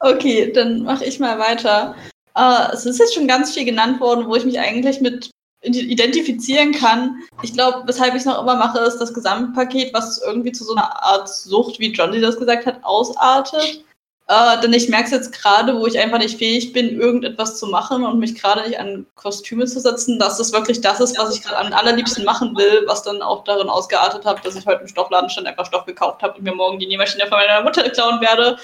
[0.00, 1.94] Okay, dann mache ich mal weiter.
[2.36, 5.30] Äh, es ist jetzt schon ganz viel genannt worden, wo ich mich eigentlich mit
[5.62, 7.16] identifizieren kann.
[7.42, 10.74] Ich glaube, weshalb ich es noch immer mache, ist das Gesamtpaket, was irgendwie zu so
[10.74, 13.84] einer Art Sucht, wie John das gesagt hat, ausartet.
[14.28, 17.66] Äh, denn ich merke es jetzt gerade, wo ich einfach nicht fähig bin, irgendetwas zu
[17.66, 21.34] machen und mich gerade nicht an Kostüme zu setzen, dass das wirklich das ist, was
[21.34, 24.82] ich gerade am allerliebsten machen will, was dann auch darin ausgeartet hat, dass ich heute
[24.82, 27.88] im Stoffladen stand, einfach Stoff gekauft habe und mir morgen die Nähmaschine von meiner Mutter
[27.88, 28.58] klauen werde,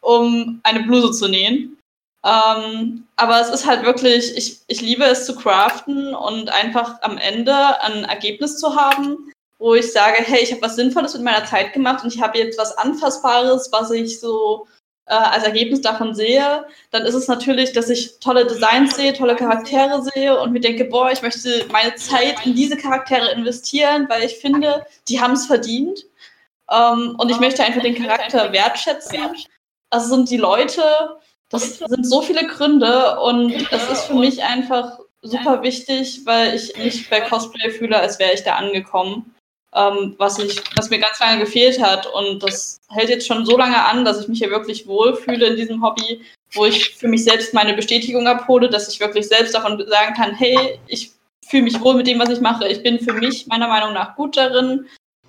[0.00, 1.76] um eine Bluse zu nähen.
[2.24, 7.18] Ähm, aber es ist halt wirklich, ich, ich liebe es zu craften und einfach am
[7.18, 11.44] Ende ein Ergebnis zu haben, wo ich sage, hey, ich habe was Sinnvolles mit meiner
[11.44, 14.66] Zeit gemacht und ich habe jetzt was Anfassbares, was ich so
[15.06, 19.36] äh, als Ergebnis davon sehe, dann ist es natürlich, dass ich tolle Designs sehe, tolle
[19.36, 24.24] Charaktere sehe und mir denke, boah, ich möchte meine Zeit in diese Charaktere investieren, weil
[24.24, 26.04] ich finde, die haben es verdient.
[26.70, 29.20] Ähm, und ich möchte einfach den Charakter wertschätzen.
[29.90, 30.82] Also sind die Leute,
[31.48, 36.76] das sind so viele Gründe und es ist für mich einfach super wichtig, weil ich
[36.76, 39.34] mich bei Cosplay fühle, als wäre ich da angekommen
[39.76, 42.06] ähm, was, ich, was mir ganz lange gefehlt hat.
[42.06, 45.56] Und das hält jetzt schon so lange an, dass ich mich hier wirklich wohlfühle in
[45.56, 46.22] diesem Hobby,
[46.54, 50.34] wo ich für mich selbst meine Bestätigung abhole, dass ich wirklich selbst davon sagen kann,
[50.34, 51.12] hey, ich
[51.46, 52.66] fühle mich wohl mit dem, was ich mache.
[52.66, 54.86] Ich bin für mich meiner Meinung nach gut darin.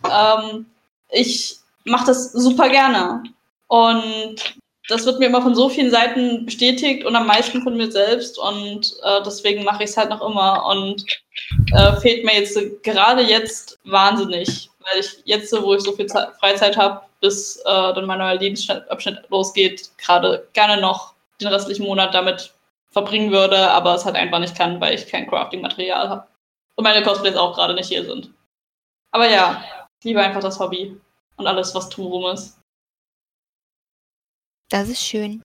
[0.09, 0.65] Ähm,
[1.09, 3.23] ich mache das super gerne.
[3.67, 4.57] Und
[4.87, 8.39] das wird mir immer von so vielen Seiten bestätigt und am meisten von mir selbst.
[8.39, 10.65] Und äh, deswegen mache ich es halt noch immer.
[10.67, 11.05] Und
[11.73, 16.33] äh, fehlt mir jetzt gerade jetzt wahnsinnig, weil ich jetzt, wo ich so viel Ze
[16.39, 22.13] Freizeit habe, bis äh, dann mein neuer Lebensabschnitt losgeht, gerade gerne noch den restlichen Monat
[22.13, 22.53] damit
[22.91, 26.27] verbringen würde, aber es halt einfach nicht kann, weil ich kein Crafting-Material habe.
[26.75, 28.31] Und meine Cosplays auch gerade nicht hier sind.
[29.11, 29.63] Aber ja,
[29.99, 30.99] ich liebe einfach das Hobby
[31.35, 32.57] und alles, was drumherum ist.
[34.69, 35.41] Das ist schön.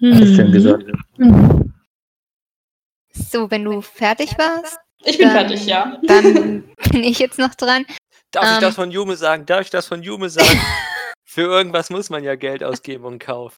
[0.00, 0.84] Das ist schön gesagt.
[3.12, 5.96] So, wenn du fertig warst, Ich bin Dann- fertig, ja.
[6.02, 7.86] dann bin ich jetzt noch dran.
[8.32, 8.60] Darf ich Ähm.
[8.60, 9.46] das von Jume sagen?
[9.46, 10.60] Darf ich das von Jume sagen?
[11.24, 13.56] Für irgendwas muss man ja Geld ausgeben und kaufen.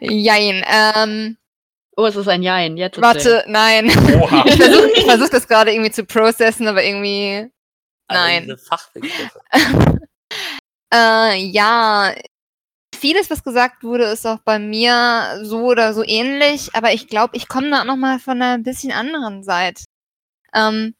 [0.00, 0.64] Jein.
[0.68, 1.36] Ähm,
[1.94, 2.78] Oh, es ist ein Jein.
[2.78, 3.90] Jetzt warte, nein.
[4.18, 4.44] Oha.
[4.46, 7.50] Ich versuche ich versuch das gerade irgendwie zu processen, aber irgendwie.
[8.08, 8.44] Also Nein.
[8.44, 9.40] diese Fachbegriffe.
[10.92, 12.14] Äh, ja,
[12.94, 17.36] vieles, was gesagt wurde, ist auch bei mir so oder so ähnlich, aber ich glaube,
[17.36, 19.84] ich komme da noch mal von einer bisschen anderen Seite.
[20.54, 20.94] Ähm,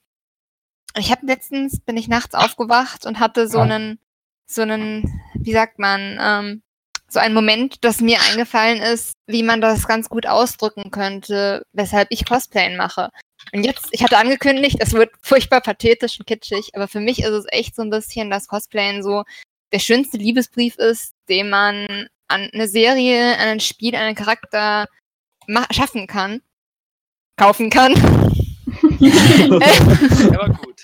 [0.97, 3.99] ich habe letztens, bin ich nachts aufgewacht und hatte so einen,
[4.47, 6.62] so einen, wie sagt man, ähm,
[7.09, 12.09] so einen Moment, dass mir eingefallen ist, wie man das ganz gut ausdrücken könnte, weshalb
[12.11, 13.11] ich Cosplayen mache.
[13.53, 17.30] Und jetzt, ich hatte angekündigt, es wird furchtbar pathetisch und kitschig, aber für mich ist
[17.30, 19.24] es echt so ein bisschen, dass Cosplayen so
[19.72, 24.86] der schönste Liebesbrief ist, den man an eine Serie, an ein Spiel, an einen Charakter
[25.70, 26.42] schaffen kann.
[27.36, 27.94] Kaufen kann.
[30.34, 30.82] Aber gut.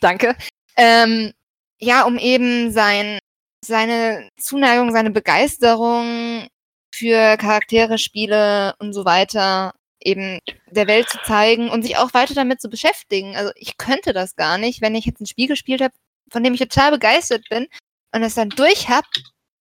[0.00, 0.36] Danke.
[0.76, 1.32] Ähm,
[1.78, 3.18] ja, um eben sein,
[3.64, 6.48] seine Zuneigung, seine Begeisterung
[6.94, 12.34] für Charaktere, Spiele und so weiter eben der Welt zu zeigen und sich auch weiter
[12.34, 13.36] damit zu beschäftigen.
[13.36, 15.94] Also ich könnte das gar nicht, wenn ich jetzt ein Spiel gespielt habe,
[16.30, 17.68] von dem ich total begeistert bin
[18.14, 19.04] und es dann durch hab,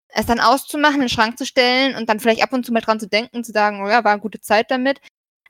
[0.09, 2.81] es dann auszumachen, in den Schrank zu stellen und dann vielleicht ab und zu mal
[2.81, 4.99] dran zu denken, zu sagen, oh ja, war eine gute Zeit damit.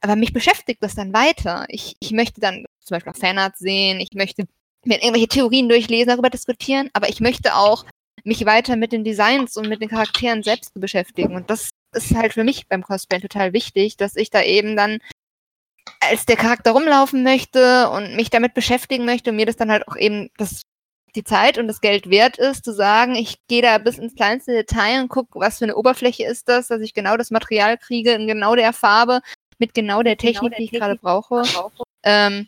[0.02, 1.66] Aber mich beschäftigt das dann weiter.
[1.70, 4.46] Ich, ich möchte dann zum Beispiel auch Fanarts sehen, ich möchte
[4.86, 7.86] mir irgendwelche Theorien durchlesen, darüber diskutieren, aber ich möchte auch
[8.24, 11.36] mich weiter mit den Designs und mit den Charakteren selbst beschäftigen.
[11.36, 15.00] Und das ist halt für mich beim Cosplay total wichtig, dass ich da eben dann
[16.00, 19.88] als der Charakter rumlaufen möchte und mich damit beschäftigen möchte und mir das dann halt
[19.88, 20.62] auch eben das,
[21.16, 24.52] die Zeit und das Geld wert ist, zu sagen, ich gehe da bis ins kleinste
[24.52, 28.12] Detail und gucke, was für eine Oberfläche ist das, dass ich genau das Material kriege
[28.12, 29.22] in genau der Farbe,
[29.60, 31.44] mit genau der Technik, die ich gerade brauche,
[32.04, 32.48] ähm,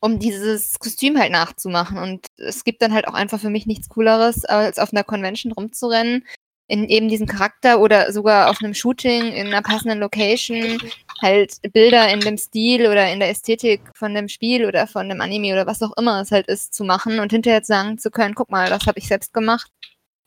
[0.00, 1.98] um dieses Kostüm halt nachzumachen.
[1.98, 5.52] Und es gibt dann halt auch einfach für mich nichts Cooleres, als auf einer Convention
[5.52, 6.24] rumzurennen
[6.66, 10.78] in eben diesem Charakter oder sogar auf einem Shooting in einer passenden Location
[11.20, 15.20] halt Bilder in dem Stil oder in der Ästhetik von dem Spiel oder von dem
[15.20, 18.34] Anime oder was auch immer es halt ist, zu machen und hinterher sagen zu können,
[18.34, 19.70] guck mal, das habe ich selbst gemacht.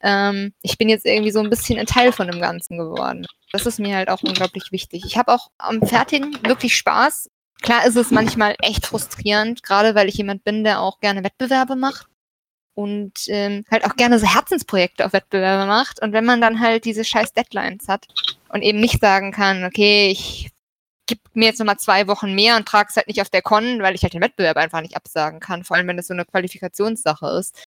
[0.01, 3.25] Ähm, ich bin jetzt irgendwie so ein bisschen ein Teil von dem Ganzen geworden.
[3.51, 5.03] Das ist mir halt auch unglaublich wichtig.
[5.05, 7.29] Ich habe auch am Fertigen wirklich Spaß.
[7.63, 11.75] Klar ist es manchmal echt frustrierend, gerade weil ich jemand bin, der auch gerne Wettbewerbe
[11.75, 12.07] macht
[12.77, 15.99] und ähm, halt auch gerne so Herzensprojekte auf Wettbewerbe macht.
[15.99, 18.05] Und wenn man dann halt diese scheiß Deadlines hat
[18.49, 20.51] und eben nicht sagen kann, okay, ich
[21.07, 23.81] gib mir jetzt nochmal zwei Wochen mehr und trage es halt nicht auf der Con,
[23.81, 26.25] weil ich halt den Wettbewerb einfach nicht absagen kann, vor allem wenn das so eine
[26.25, 27.65] Qualifikationssache ist.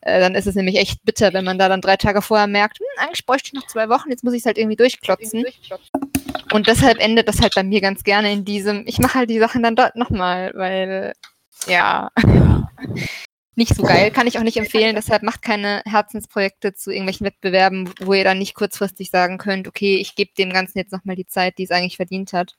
[0.00, 2.80] Äh, dann ist es nämlich echt bitter, wenn man da dann drei Tage vorher merkt,
[2.80, 5.44] hm, eigentlich bräuchte ich noch zwei Wochen, jetzt muss ich es halt irgendwie durchklotzen.
[6.52, 9.38] Und deshalb endet das halt bei mir ganz gerne in diesem, ich mache halt die
[9.38, 11.12] Sachen dann dort nochmal, weil,
[11.68, 12.10] ja,
[13.58, 14.94] nicht so geil, kann ich auch nicht empfehlen.
[14.94, 19.96] Deshalb macht keine Herzensprojekte zu irgendwelchen Wettbewerben, wo ihr dann nicht kurzfristig sagen könnt, okay,
[19.96, 22.56] ich gebe dem Ganzen jetzt nochmal die Zeit, die es eigentlich verdient hat.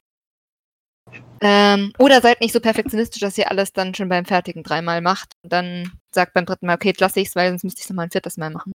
[1.42, 5.34] Ähm, oder seid nicht so perfektionistisch, dass ihr alles dann schon beim Fertigen dreimal macht
[5.42, 7.86] und dann sagt beim dritten Mal, okay, jetzt lasse ich es, weil sonst müsste ich
[7.86, 8.74] es nochmal ein viertes Mal machen.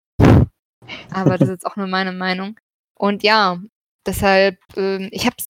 [1.10, 2.60] Aber das ist auch nur meine Meinung.
[2.94, 3.58] Und ja,
[4.06, 5.46] deshalb, ähm, ich hab's,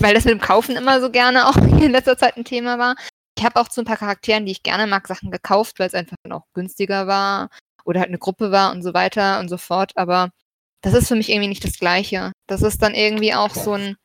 [0.00, 2.96] weil das mit dem Kaufen immer so gerne auch in letzter Zeit ein Thema war.
[3.42, 5.94] Ich habe auch zu ein paar Charakteren, die ich gerne mag, Sachen gekauft, weil es
[5.94, 7.50] einfach dann auch günstiger war
[7.84, 9.90] oder halt eine Gruppe war und so weiter und so fort.
[9.96, 10.30] Aber
[10.80, 12.30] das ist für mich irgendwie nicht das Gleiche.
[12.46, 13.96] Das ist dann irgendwie auch so ein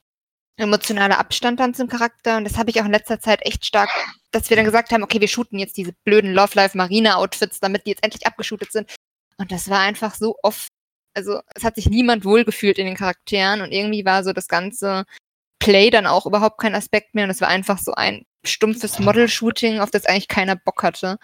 [0.56, 2.38] emotionaler Abstand dann zum Charakter.
[2.38, 3.92] Und das habe ich auch in letzter Zeit echt stark,
[4.32, 7.60] dass wir dann gesagt haben, okay, wir shooten jetzt diese blöden Love Life Marina Outfits,
[7.60, 8.90] damit die jetzt endlich abgeshootet sind.
[9.38, 10.70] Und das war einfach so oft,
[11.14, 15.06] also es hat sich niemand wohlgefühlt in den Charakteren und irgendwie war so das ganze
[15.60, 19.80] Play dann auch überhaupt kein Aspekt mehr und es war einfach so ein stumpfes Model-Shooting,
[19.80, 21.18] auf das eigentlich keiner Bock hatte.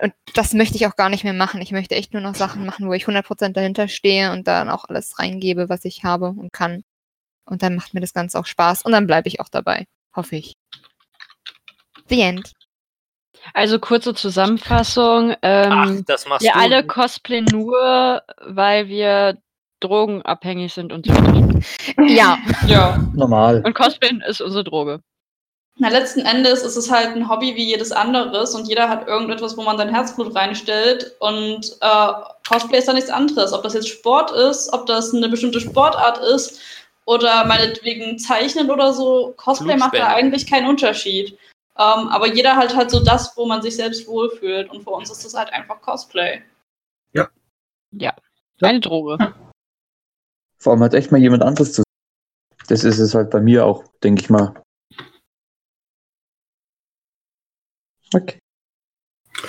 [0.00, 1.60] Und das möchte ich auch gar nicht mehr machen.
[1.60, 4.84] Ich möchte echt nur noch Sachen machen, wo ich 100% dahinter stehe und dann auch
[4.86, 6.82] alles reingebe, was ich habe und kann.
[7.46, 9.86] Und dann macht mir das Ganze auch Spaß und dann bleibe ich auch dabei.
[10.14, 10.54] Hoffe ich.
[12.08, 12.52] The End.
[13.52, 15.34] Also kurze Zusammenfassung.
[15.42, 16.58] Ähm, Ach, das machst wir du.
[16.58, 19.38] alle cosplayen nur, weil wir
[19.80, 21.12] drogenabhängig sind und so.
[22.06, 22.38] Ja.
[22.66, 22.98] Ja.
[23.14, 23.62] Normal.
[23.64, 25.00] Und Cosplayen ist unsere Droge.
[25.76, 29.56] Na, letzten Endes ist es halt ein Hobby wie jedes anderes und jeder hat irgendetwas,
[29.56, 32.12] wo man sein Herzblut reinstellt und äh,
[32.48, 33.52] Cosplay ist da nichts anderes.
[33.52, 36.60] Ob das jetzt Sport ist, ob das eine bestimmte Sportart ist
[37.06, 41.36] oder meinetwegen Zeichnen oder so, Cosplay macht da eigentlich keinen Unterschied.
[41.76, 45.10] Ähm, aber jeder hat halt so das, wo man sich selbst wohlfühlt und für uns
[45.10, 46.40] ist das halt einfach Cosplay.
[47.90, 48.14] Ja.
[48.62, 49.34] Eine Droge.
[50.58, 51.82] Vor allem hat echt mal jemand anderes zu.
[52.68, 54.54] Das ist es halt bei mir auch, denke ich mal.
[58.14, 58.38] Okay.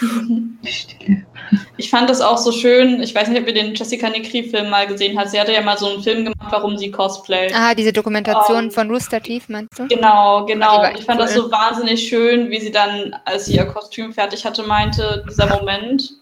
[1.77, 3.01] Ich fand das auch so schön.
[3.03, 5.29] Ich weiß nicht, ob ihr den Jessica Nigri-Film mal gesehen habt.
[5.29, 7.51] Sie hatte ja mal so einen Film gemacht, warum sie Cosplay.
[7.53, 9.87] Ah, diese Dokumentation Ähm, von Rooster Teeth, meinst du?
[9.87, 10.83] Genau, genau.
[10.97, 11.43] Ich fand das cool.
[11.43, 16.13] so wahnsinnig schön, wie sie dann, als sie ihr Kostüm fertig hatte, meinte, dieser Moment,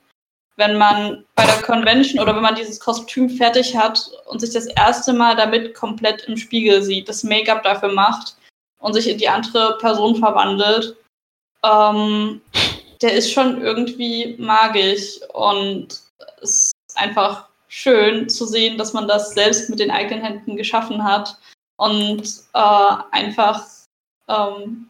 [0.58, 4.66] wenn man bei der Convention oder wenn man dieses Kostüm fertig hat und sich das
[4.66, 8.36] erste Mal damit komplett im Spiegel sieht, das Make-up dafür macht
[8.80, 10.96] und sich in die andere Person verwandelt,
[11.64, 12.42] ähm,
[13.02, 15.88] der ist schon irgendwie magisch und
[16.42, 21.04] es ist einfach schön zu sehen, dass man das selbst mit den eigenen Händen geschaffen
[21.04, 21.38] hat
[21.78, 23.66] und äh, einfach
[24.30, 24.90] ähm,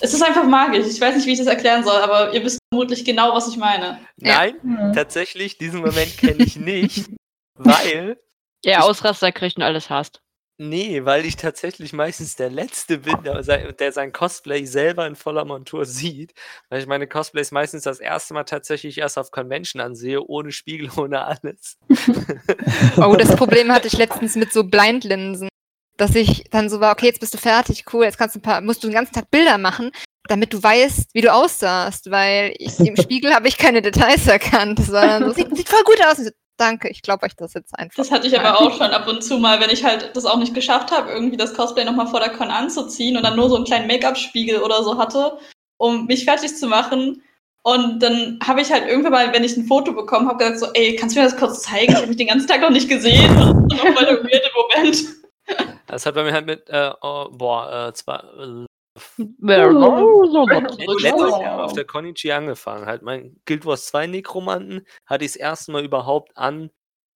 [0.00, 0.86] es ist einfach magisch.
[0.86, 3.56] Ich weiß nicht, wie ich das erklären soll, aber ihr wisst vermutlich genau, was ich
[3.56, 4.00] meine.
[4.16, 4.92] Nein, Mhm.
[4.94, 7.10] tatsächlich, diesen Moment kenne ich nicht,
[7.58, 8.18] weil,
[8.64, 10.20] Der Ausraster kriegt und alles hasst.
[10.62, 15.16] Nee, weil ich tatsächlich meistens der Letzte bin, der, sein- der sein Cosplay selber in
[15.16, 16.34] voller Montur sieht,
[16.68, 20.90] weil ich meine Cosplays meistens das erste Mal tatsächlich erst auf Convention ansehe, ohne Spiegel,
[20.96, 21.78] ohne alles.
[22.98, 25.48] Oh, das Problem hatte ich letztens mit so Blindlinsen.
[25.96, 28.42] Dass ich dann so war, okay, jetzt bist du fertig, cool, jetzt kannst du ein
[28.42, 29.90] paar, musst du den ganzen Tag Bilder machen,
[30.28, 34.78] damit du weißt, wie du aussahst, weil ich, im Spiegel habe ich keine Details erkannt,
[34.82, 36.30] sondern so, sieht, sieht voll gut aus.
[36.60, 37.96] Danke, ich glaube euch das jetzt einfach.
[37.96, 40.36] Das hatte ich aber auch schon ab und zu mal, wenn ich halt das auch
[40.36, 43.56] nicht geschafft habe, irgendwie das Cosplay nochmal vor der Con anzuziehen und dann nur so
[43.56, 45.38] einen kleinen Make-up-Spiegel oder so hatte,
[45.78, 47.22] um mich fertig zu machen.
[47.62, 50.66] Und dann habe ich halt irgendwann mal, wenn ich ein Foto bekommen habe, gesagt so,
[50.74, 51.92] ey, kannst du mir das kurz zeigen?
[51.92, 53.30] Ich habe mich den ganzen Tag noch nicht gesehen.
[53.40, 55.02] Und das war der weirde Moment.
[55.86, 58.66] Das hat bei mir halt mit, äh, oh, boah, äh, zwar, äh,
[61.02, 62.86] letztes Jahr auf der Konichi angefangen.
[62.86, 66.70] Halt mein Guild Wars 2 Nekromanten hatte ich das erste Mal überhaupt an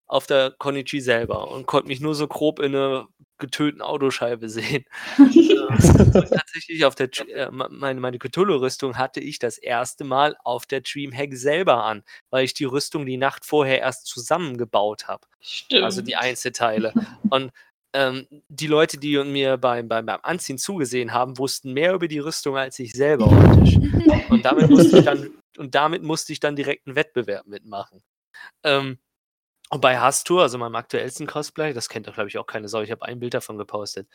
[0.06, 3.06] auf der Konichi selber und konnte mich nur so grob in eine
[3.38, 4.84] getöten Autoscheibe sehen.
[5.18, 10.66] Und tatsächlich auf der äh, me- meine, meine Cthulhu-Rüstung hatte ich das erste Mal auf
[10.66, 15.26] der Dreamhack selber an, weil ich die Rüstung die Nacht vorher erst zusammengebaut habe.
[15.40, 15.82] Stimmt.
[15.82, 16.92] Also die Einzelteile.
[17.30, 17.50] Und
[17.94, 22.18] ähm, die Leute, die mir beim, beim, beim Anziehen zugesehen haben, wussten mehr über die
[22.18, 23.76] Rüstung als ich selber optisch.
[24.28, 28.02] Und damit musste ich dann, und damit musste ich dann direkt einen Wettbewerb mitmachen.
[28.64, 28.98] Ähm,
[29.70, 32.82] und bei Hastur, also meinem aktuellsten Cosplay, das kennt doch, glaube ich, auch keine Sau,
[32.82, 34.08] ich habe ein Bild davon gepostet.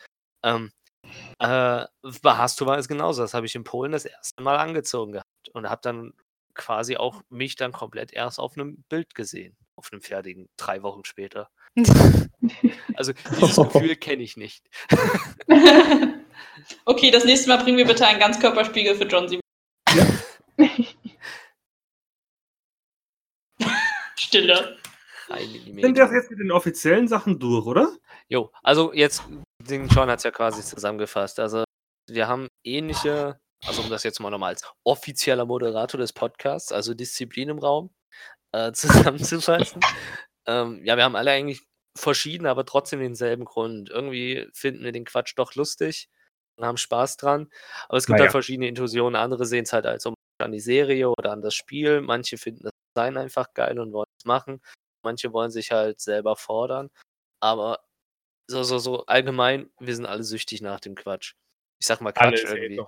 [0.44, 0.70] Ähm,
[1.38, 1.86] äh,
[2.22, 3.22] bei Hastur war es genauso.
[3.22, 6.12] Das habe ich in Polen das erste Mal angezogen gehabt und habe dann
[6.54, 9.56] quasi auch mich dann komplett erst auf einem Bild gesehen.
[9.76, 11.50] Auf einem fertigen, drei Wochen später.
[12.96, 14.68] Also dieses Gefühl kenne ich nicht.
[16.84, 19.40] okay, das nächste Mal bringen wir bitte einen Ganzkörperspiegel für John Simon.
[24.18, 24.76] Stille.
[25.38, 26.12] In die Sind wir Medien.
[26.12, 27.96] jetzt mit den offiziellen Sachen durch, oder?
[28.28, 29.22] Jo, also jetzt,
[29.62, 31.40] den Sean hat es ja quasi zusammengefasst.
[31.40, 31.64] Also
[32.08, 36.94] wir haben ähnliche, also um das jetzt mal nochmal als offizieller Moderator des Podcasts, also
[36.94, 37.90] Disziplin im Raum,
[38.52, 39.80] äh, zusammenzufassen.
[40.46, 41.62] Ähm, ja, wir haben alle eigentlich
[41.96, 43.90] verschiedene, aber trotzdem denselben Grund.
[43.90, 46.08] Irgendwie finden wir den Quatsch doch lustig
[46.56, 47.48] und haben Spaß dran.
[47.88, 48.24] Aber es gibt Naja.
[48.24, 49.16] halt verschiedene Intuitionen.
[49.16, 52.00] Andere sehen es halt als um an die Serie oder an das Spiel.
[52.00, 54.62] Manche finden das Design einfach geil und wollen es machen.
[55.04, 56.90] Manche wollen sich halt selber fordern.
[57.40, 57.80] Aber
[58.50, 61.34] so, so, so allgemein, wir sind alle süchtig nach dem Quatsch.
[61.80, 62.80] Ich sag mal Quatsch irgendwie.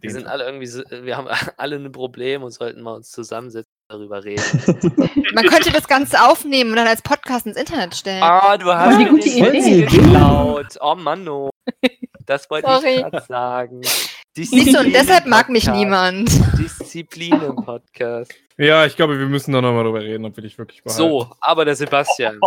[0.00, 0.68] Wir sind alle irgendwie,
[1.06, 4.42] wir haben alle ein Problem und sollten mal uns zusammensetzen darüber reden.
[5.34, 8.22] Man könnte das Ganze aufnehmen und dann als Podcast ins Internet stellen.
[8.22, 9.86] Ah, du hast eine gute Idee.
[9.86, 10.78] geklaut.
[10.80, 11.50] Oh Mann, oh.
[12.26, 12.94] Das wollte Sorry.
[12.96, 13.80] ich gerade sagen.
[14.36, 16.30] Siehst du, und deshalb mag mich niemand.
[16.58, 18.32] Disziplin im Podcast.
[18.56, 21.02] Ja, ich glaube, wir müssen da nochmal drüber reden, ob wir dich wirklich behalten.
[21.02, 22.38] So, aber der Sebastian.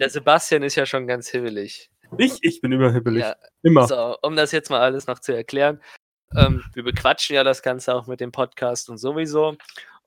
[0.00, 1.88] Der Sebastian ist ja schon ganz hibbelig.
[2.18, 3.22] Ich, ich bin überhibbelig.
[3.22, 3.86] Ja, Immer.
[3.86, 5.80] So, um das jetzt mal alles noch zu erklären.
[6.36, 9.56] Ähm, wir bequatschen ja das Ganze auch mit dem Podcast und sowieso.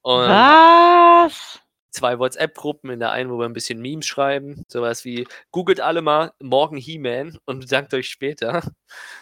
[0.07, 1.59] Und Was?
[1.91, 6.01] zwei WhatsApp-Gruppen, in der einen, wo wir ein bisschen Memes schreiben, sowas wie googelt alle
[6.01, 8.61] mal morgen He-Man und bedankt euch später.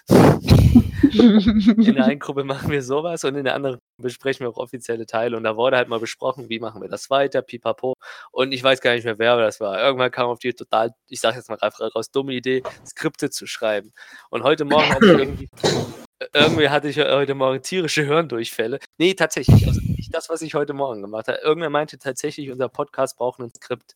[0.08, 5.08] In der einen Gruppe machen wir sowas und in der anderen besprechen wir auch offizielle
[5.08, 7.96] Teile und da wurde halt mal besprochen, wie machen wir das weiter, pipapo.
[8.32, 9.82] Und ich weiß gar nicht mehr, wer das war.
[9.82, 13.48] Irgendwann kam auf die total, ich sag jetzt mal einfach raus, dumme Idee, Skripte zu
[13.48, 13.92] schreiben.
[14.30, 15.50] Und heute Morgen hatte ich irgendwie,
[16.34, 18.80] irgendwie hatte ich heute Morgen tierische Hirndurchfälle.
[18.98, 21.40] Nee, tatsächlich, also nicht das, was ich heute Morgen gemacht habe.
[21.40, 23.96] Irgendwer meinte tatsächlich, unser Podcast braucht ein Skript.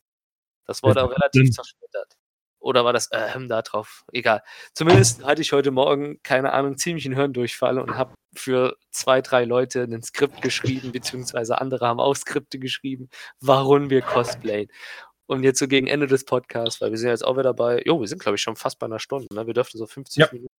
[0.66, 2.16] Das wurde auch relativ zerschmettert.
[2.60, 4.04] Oder war das ähm, da drauf?
[4.12, 4.44] Egal.
[4.74, 9.46] Zumindest hatte ich heute Morgen, keine Ahnung, ziemlich einen Hirndurchfall und habe für zwei, drei
[9.46, 13.10] Leute ein Skript geschrieben, beziehungsweise andere haben auch Skripte geschrieben,
[13.40, 14.70] warum wir cosplayen.
[15.26, 18.00] Und jetzt so gegen Ende des Podcasts, weil wir sind jetzt auch wieder bei, jo,
[18.00, 19.48] wir sind glaube ich schon fast bei einer Stunde, ne?
[19.48, 20.30] wir dürften so 50 Ja.
[20.32, 20.59] Minuten.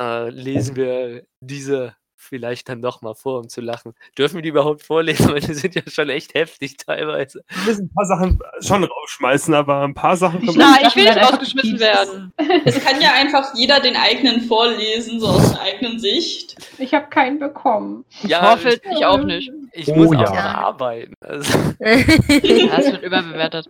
[0.00, 3.94] Äh, lesen wir diese vielleicht dann doch mal vor, um zu lachen.
[4.16, 7.44] Dürfen wir die überhaupt vorlesen, weil die sind ja schon echt heftig teilweise.
[7.48, 11.04] Wir müssen ein paar Sachen schon rausschmeißen, aber ein paar Sachen können Na, ich will
[11.04, 12.32] nicht rausgeschmissen werden.
[12.64, 16.56] Es kann ja einfach jeder den eigenen vorlesen, so aus der eigenen Sicht.
[16.78, 18.04] Ich habe keinen bekommen.
[18.22, 19.50] Ja, Vorfeld ich auch nicht.
[19.72, 20.24] ich Oh muss ja.
[20.24, 21.14] auch arbeiten.
[21.20, 23.68] Also, Ja, es wird überbewertet.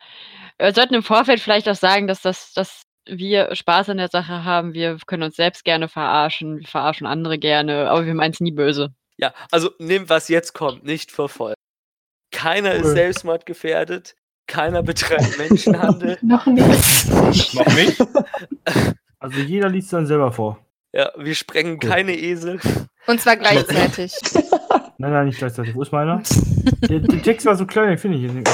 [0.58, 4.44] Wir sollten im Vorfeld vielleicht auch sagen, dass, das, dass wir Spaß an der Sache
[4.44, 4.72] haben.
[4.74, 6.60] Wir können uns selbst gerne verarschen.
[6.60, 8.94] Wir verarschen andere gerne, aber wir meinen es nie böse.
[9.16, 11.54] ja, also nimm, was jetzt kommt, nicht für voll.
[12.32, 12.94] Keiner ist Cool.
[12.94, 14.16] selbstmordgefährdet,
[14.48, 16.18] keiner betreibt Menschenhandel.
[16.22, 17.54] Noch nicht.
[17.54, 17.98] Noch nicht?
[19.20, 20.58] Also jeder liest dann selber vor.
[20.92, 21.88] Ja, wir sprengen Cool.
[21.88, 22.60] keine Esel.
[23.06, 24.12] Und zwar gleichzeitig.
[24.98, 25.74] Nein, nein, nicht gleichzeitig.
[25.74, 26.22] Wo ist meiner?
[26.88, 28.48] Der, der Text war so klein, den finde ich jetzt nicht.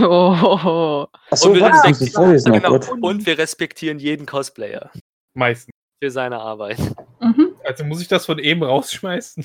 [0.00, 1.06] Oh.
[1.30, 4.90] Achso, Und wir ich muss respektieren- ich genau, und wir respektieren jeden Cosplayer
[5.34, 5.72] Meistens.
[6.02, 6.78] für seine Arbeit.
[7.20, 7.54] Mhm.
[7.64, 9.44] Also muss ich das von eben rausschmeißen?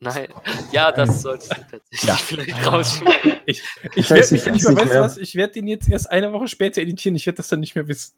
[0.00, 0.28] Nein,
[0.72, 2.14] ja, das solltest du tatsächlich Ja.
[2.14, 3.32] vielleicht rausschmeißen.
[3.46, 3.62] Ich
[3.94, 5.00] Ich werde nicht, ich, was ich, nicht weißt du mehr.
[5.02, 7.14] was, ich werd den jetzt erst eine Woche später editieren.
[7.16, 8.14] Ich werde das dann nicht mehr wissen.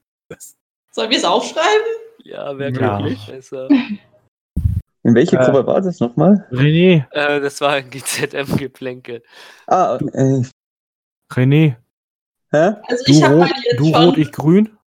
[0.93, 1.87] Sollen wir es aufschreiben?
[2.23, 2.99] Ja, wäre Ja.
[2.99, 3.27] glücklich.
[3.27, 3.69] Besser.
[5.05, 5.45] In welcher Äh.
[5.45, 6.47] Gruppe war das nochmal?
[6.51, 9.23] René, Äh, das war ein GZM-Geplänkel.
[9.67, 10.43] Ah, äh,
[11.31, 11.77] René,
[12.51, 12.81] Also hä?
[12.89, 14.05] du ich habe rot, meine jetzt du schon.
[14.05, 14.79] rot, ich grün.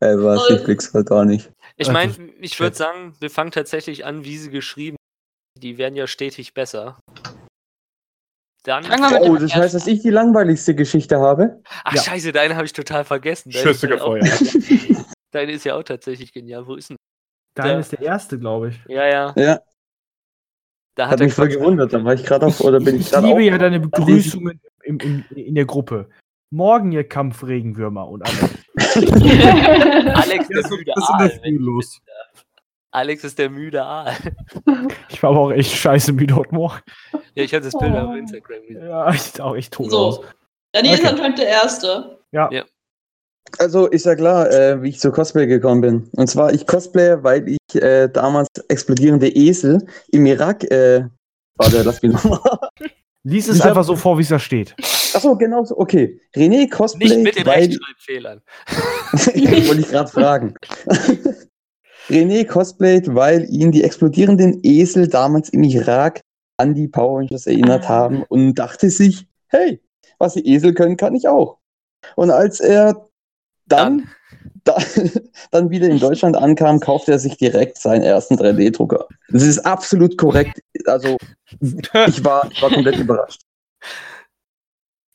[0.00, 0.48] Äh, was?
[0.50, 1.52] Ich blick's grad gar nicht.
[1.76, 4.96] Ich meine, das- ich würde sagen, wir fangen tatsächlich an, wie sie geschrieben.
[5.58, 6.98] Die werden ja stetig besser.
[8.64, 8.84] Dann.
[9.20, 11.62] Oh, das heißt, dass ich die langweiligste Geschichte habe?
[11.84, 12.02] Ach, Ja.
[12.02, 13.50] scheiße, deine habe ich total vergessen.
[13.50, 14.24] Deine halt auch- gefeuert.
[15.32, 16.66] Deine ist ja auch tatsächlich genial.
[16.66, 16.96] Wo ist denn?
[17.54, 18.80] Dein ist der erste, glaube ich.
[18.88, 19.32] Ja, ja.
[19.36, 19.60] Ja,
[20.94, 21.92] Da hat hat er mich voll gewundert.
[21.92, 23.44] Dann war ich gerade auf, oder bin ich Ich gerade liebe auf?
[23.46, 26.08] ja deine Begrüßungen im, im, in der Gruppe.
[26.52, 28.50] Morgen, ihr Kampfregenwürmer und alle.
[30.14, 31.30] Alex, müde ist in der Aal.
[31.30, 32.00] Früh los.
[32.92, 34.12] Alex ist der müde Aal.
[35.08, 36.80] Ich war aber auch echt scheiße müde heute Morgen.
[37.34, 37.98] Ja, ich habe das Bild Oh.
[37.98, 38.88] auf Instagram gesehen.
[38.88, 40.16] Ja, ich bin auch echt tot aus.
[40.16, 40.24] So.
[40.72, 41.10] Daniel ist Okay.
[41.10, 42.18] anscheinend der Erste.
[42.32, 42.48] Ja.
[42.50, 42.64] Ja.
[43.58, 46.10] Also ist ja klar, äh, wie ich zu Cosplay gekommen bin.
[46.16, 50.64] Und zwar ich Cosplayer, weil ich äh, damals explodierende Esel im Irak.
[50.70, 51.04] Äh,
[51.56, 52.40] warte, lass mich nochmal.
[53.24, 54.74] Lies es Ich hab- einfach so vor, wie es da steht.
[55.12, 55.76] Achso, genau so.
[55.76, 56.20] Okay.
[56.34, 57.08] René Cosplay.
[57.08, 58.40] Nicht mit den weil, Rechtschreibfehlern.
[59.68, 60.54] Wollte ich gerade fragen.
[62.08, 66.20] René cosplayt, weil ihn die explodierenden Esel damals im Irak
[66.56, 67.88] an die Power Rangers erinnert Ah.
[67.88, 69.80] haben und dachte sich, hey,
[70.18, 71.58] was die Esel können, kann ich auch.
[72.16, 73.08] Und als er
[73.70, 74.08] dann,
[74.64, 74.76] da,
[75.50, 79.06] dann wieder in Deutschland ankam, kaufte er sich direkt seinen ersten 3D-Drucker.
[79.28, 80.60] Das ist absolut korrekt.
[80.86, 81.16] Also,
[81.60, 83.42] ich war, ich war komplett überrascht.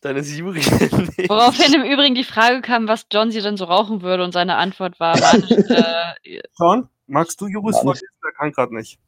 [0.06, 0.60] Dann ist Juri.
[1.30, 4.56] Woraufhin im Übrigen die Frage kam, was John sie denn so rauchen würde und seine
[4.58, 8.08] Antwort war, äh, Sean, magst du Juris vorlesen?
[8.24, 9.00] Der kann gerade nicht.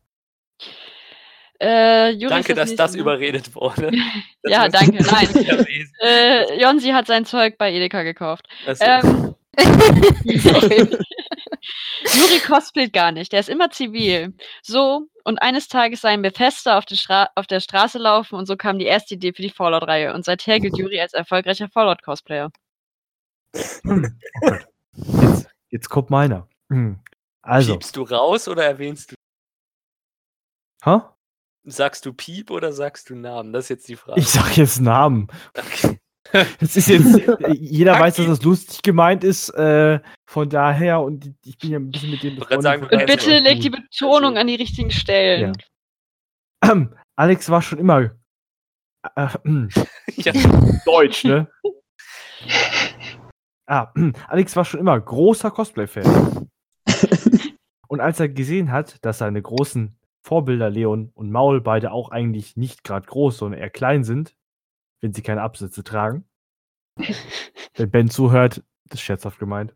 [1.61, 3.01] äh, Juri Danke, dass das ne?
[3.01, 3.91] überredet wurde.
[4.41, 5.27] Das Ja, danke, ich nein.
[6.01, 8.47] Äh, Jonsi hat sein Zeug bei Edeka gekauft.
[8.79, 9.35] Ähm.
[12.13, 14.33] Juri cosplayt gar nicht, der ist immer zivil.
[14.61, 16.85] So, und eines Tages sei ein Bethesda auf,
[17.35, 20.13] auf der Straße laufen und so kam die erste Idee für die Fallout-Reihe.
[20.13, 22.51] Und seither gilt Juri als erfolgreicher Fallout-Cosplayer.
[23.53, 26.47] Jetzt, jetzt kommt meiner.
[26.69, 26.99] Hm.
[27.41, 29.15] Also, Piepst du raus oder erwähnst du?
[30.83, 30.99] hä?
[31.63, 33.51] Sagst du Piep oder sagst du Namen?
[33.51, 34.19] Das ist jetzt die Frage.
[34.21, 35.27] ich sag jetzt Namen.
[35.57, 35.99] Okay.
[36.59, 41.33] Das ist jetzt, äh, jeder weiß, dass das lustig gemeint ist, äh, von daher, und
[41.45, 44.37] ich bin ja ein bisschen mit dem gerade sagen, befreundet, Und bitte leg die Betonung
[44.37, 45.53] an die richtigen Stellen.
[46.61, 46.73] Ja.
[46.73, 46.89] gut.
[47.15, 48.11] Alex war schon immer
[49.15, 49.27] äh,
[50.15, 50.33] Ja.
[50.85, 51.47] Deutsch, ne?
[53.67, 53.91] ah,
[54.27, 56.49] Alex war schon immer großer Cosplay-Fan.
[57.87, 62.57] Und als er gesehen hat, dass seine großen Vorbilder Leon und Maul beide auch eigentlich
[62.57, 64.35] nicht gerade groß, sondern eher klein sind,
[65.01, 66.27] wenn sie keine Absätze tragen.
[67.75, 69.75] Wenn Ben zuhört, das ist scherzhaft gemeint.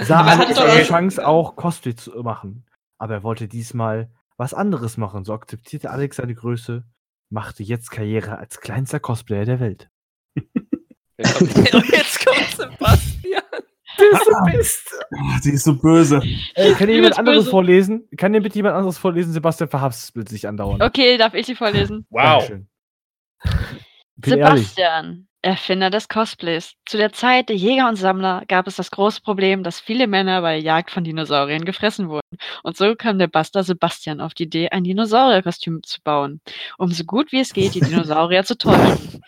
[0.00, 2.64] Sah Aber Alex hat doch- eine Chance, auch Cosplay zu machen.
[2.98, 5.24] Aber er wollte diesmal was anderes machen.
[5.24, 6.84] So akzeptierte Alex seine Größe,
[7.30, 9.90] machte jetzt Karriere als kleinster Cosplayer der Welt.
[10.36, 13.42] Und jetzt kommt Sebastian.
[15.16, 16.22] Ah, Sie ist so böse.
[16.54, 17.50] Äh, kann Ich jemand anderes böse.
[17.50, 18.08] vorlesen?
[18.16, 19.32] Kann dir bitte jemand anderes vorlesen?
[19.32, 20.82] Sebastian verhaspelt sich andauernd.
[20.82, 22.06] Okay, darf ich sie vorlesen?
[22.10, 22.66] Ehrlich.
[24.24, 26.72] Sebastian, Erfinder des Cosplays.
[26.84, 30.42] Zu der Zeit der Jäger und Sammler gab es das große Problem, dass viele Männer
[30.42, 32.38] bei der Jagd von Dinosauriern gefressen wurden.
[32.64, 36.40] Und so kam der Buster Sebastian auf die Idee, ein Dinosaurierkostüm zu bauen,
[36.76, 39.22] um so gut wie es geht die Dinosaurier zu täuschen.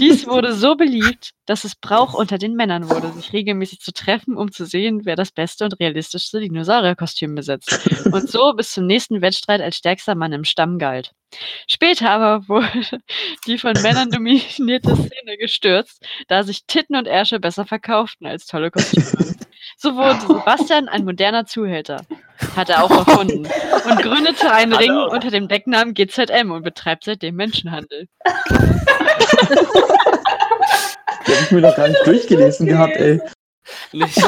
[0.00, 4.36] Dies wurde so beliebt, dass es Brauch unter den Männern wurde, sich regelmäßig zu treffen,
[4.36, 7.88] um zu sehen, wer das beste und realistischste Dinosaurierkostüm besitzt.
[8.10, 11.12] Und so bis zum nächsten Wettstreit als stärkster Mann im Stamm galt.
[11.66, 13.00] Später aber wurde
[13.46, 18.70] die von Männern dominierte Szene gestürzt, da sich Titten und Ärsche besser verkauften als tolle
[18.70, 19.34] Kostüme.
[19.76, 22.04] So wurde Sebastian ein moderner Zuhälter.
[22.56, 23.46] Hat er auch erfunden.
[23.84, 28.08] Und gründete einen Ring unter dem Decknamen GZM und betreibt seitdem Menschenhandel.
[31.26, 33.20] Die habe ich mir noch gar nicht durchgelesen gehabt, ey.
[33.92, 34.22] Nicht.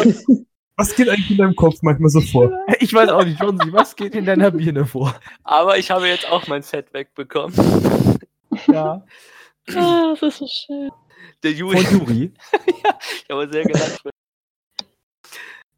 [0.78, 2.52] Was geht eigentlich in deinem Kopf manchmal so vor?
[2.80, 5.18] Ich weiß auch nicht, Johnsi, was geht in deiner Birne vor?
[5.42, 7.54] Aber ich habe jetzt auch mein Fett wegbekommen.
[8.68, 9.02] Ja.
[9.74, 10.90] Ah, das ist so schön.
[11.42, 11.78] Der Juri.
[11.78, 12.32] Von Juri.
[12.72, 14.00] Ich habe sehr gelacht.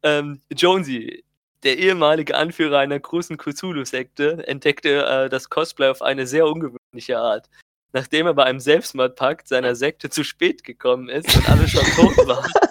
[0.03, 1.23] ähm, Jonesy,
[1.63, 7.49] der ehemalige Anführer einer großen Cthulhu-Sekte, entdeckte äh, das Cosplay auf eine sehr ungewöhnliche Art.
[7.93, 12.15] Nachdem er bei einem Selbstmordpakt seiner Sekte zu spät gekommen ist und alle schon tot
[12.27, 12.51] waren,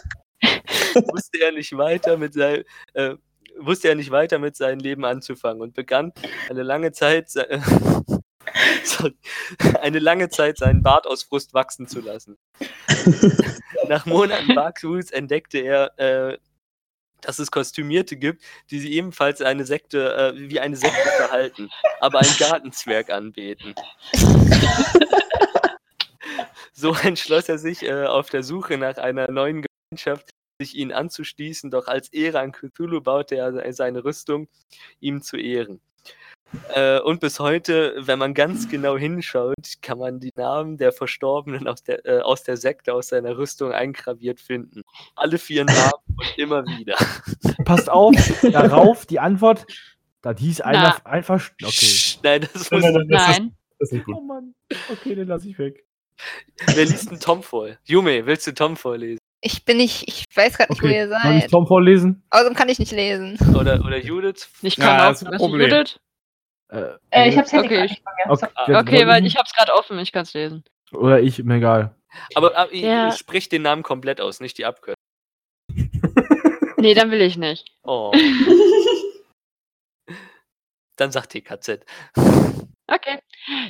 [1.13, 2.65] wusste er nicht weiter mit seinem
[2.95, 3.15] äh,
[3.59, 6.13] wusste er nicht weiter mit seinem Leben anzufangen und begann
[6.49, 7.49] eine lange Zeit se-
[8.85, 9.17] Sorry.
[9.83, 12.39] eine lange Zeit seinen Bart aus Frust wachsen zu lassen.
[13.89, 16.39] Nach Monaten Barfuß entdeckte er, äh,
[17.21, 21.69] dass es Kostümierte gibt, die sie ebenfalls eine Sekte, äh, wie eine Sekte verhalten,
[22.01, 23.75] aber einen Gartenzwerg anbeten.
[26.73, 30.31] so entschloss er sich äh, auf der Suche nach einer neuen Gemeinschaft,
[30.61, 34.49] sich ihnen anzuschließen, doch als Ehre an Cthulhu baute er se- seine Rüstung,
[35.01, 35.81] ihm zu ehren.
[36.75, 41.69] Äh, und bis heute, wenn man ganz genau hinschaut, kann man die Namen der Verstorbenen
[41.69, 44.83] aus der, äh, aus der Sekte, aus seiner Rüstung eingraviert finden.
[45.15, 46.97] Alle vier Namen und immer wieder.
[47.65, 48.15] Passt auf,
[48.51, 49.67] darauf die Antwort.
[50.23, 51.51] Das hieß einer einfach.
[51.63, 52.19] Okay.
[52.23, 54.17] Nein, das muss nein, nein, das ist, gut.
[54.19, 54.55] Oh Mann.
[54.91, 55.85] Okay, den lasse ich weg.
[56.75, 57.69] Wer liest denn Tom vor?
[57.85, 59.18] Jume, willst du Tom vorlesen?
[59.41, 61.51] Ich bin nicht, ich weiß gerade nicht, wo Okay, ihr soll ich seid.
[61.51, 62.23] Tom vorlesen?
[62.31, 63.39] Außerdem kann ich nicht lesen.
[63.55, 64.49] Oder, oder Judith?
[64.63, 65.13] Ich Ja, kann das auch.
[65.13, 65.71] ist ein Was ist Problem.
[65.71, 66.01] Judith?
[66.71, 69.55] Äh, Äh, ich hab's Handy Okay, ich- nicht okay, Okay, soll weil ich- ich hab's
[69.55, 70.65] gerade offen, ich kann's lesen.
[70.93, 71.95] Oder ich, mir egal.
[72.35, 73.09] Aber, aber ich- Ja.
[73.09, 74.97] ich sprich den Namen komplett aus, nicht die Abkürzung.
[76.81, 77.73] Nee, dann will ich nicht.
[77.83, 78.13] Oh.
[80.97, 81.85] Dann sagt TKZ.
[82.87, 83.19] Okay.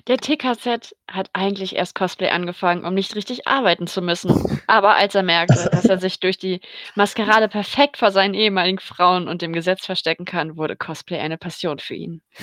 [0.09, 4.59] Der TKZ hat eigentlich erst Cosplay angefangen, um nicht richtig arbeiten zu müssen.
[4.67, 6.63] Aber als er merkte, dass er sich durch die
[6.95, 11.79] Maskerade perfekt vor seinen ehemaligen Frauen und dem Gesetz verstecken kann, wurde Cosplay eine Passion
[11.79, 12.23] für ihn.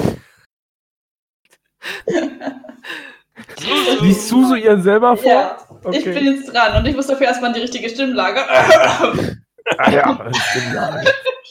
[4.02, 5.32] Liest Susu ihren selber vor?
[5.32, 5.98] Ja, Okay.
[5.98, 8.42] ich bin jetzt dran und ich muss dafür erstmal in die richtige Stimmlage.
[9.80, 10.30] Ah, ja,
[10.76, 11.02] ja.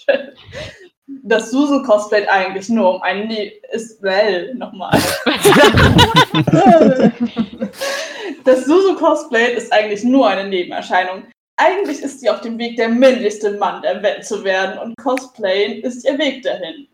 [1.23, 4.99] Das Susu cosplayt eigentlich nur um einen ne ist well nochmal.
[8.45, 11.25] Das Susu cosplayt ist eigentlich nur eine Nebenerscheinung.
[11.57, 15.83] Eigentlich ist sie auf dem Weg, der männlichste Mann der Welt zu werden und Cosplayen
[15.83, 16.87] ist ihr Weg dahin.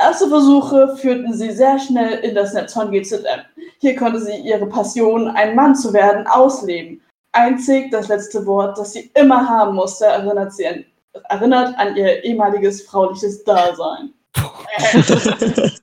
[0.00, 3.42] Erste Versuche führten sie sehr schnell in das Netz von GZM.
[3.80, 7.02] Hier konnte sie ihre Passion, ein Mann zu werden, ausleben.
[7.32, 10.84] Einzig das letzte Wort, das sie immer haben musste, erinnert, sie an,
[11.28, 14.12] erinnert an ihr ehemaliges frauliches Dasein.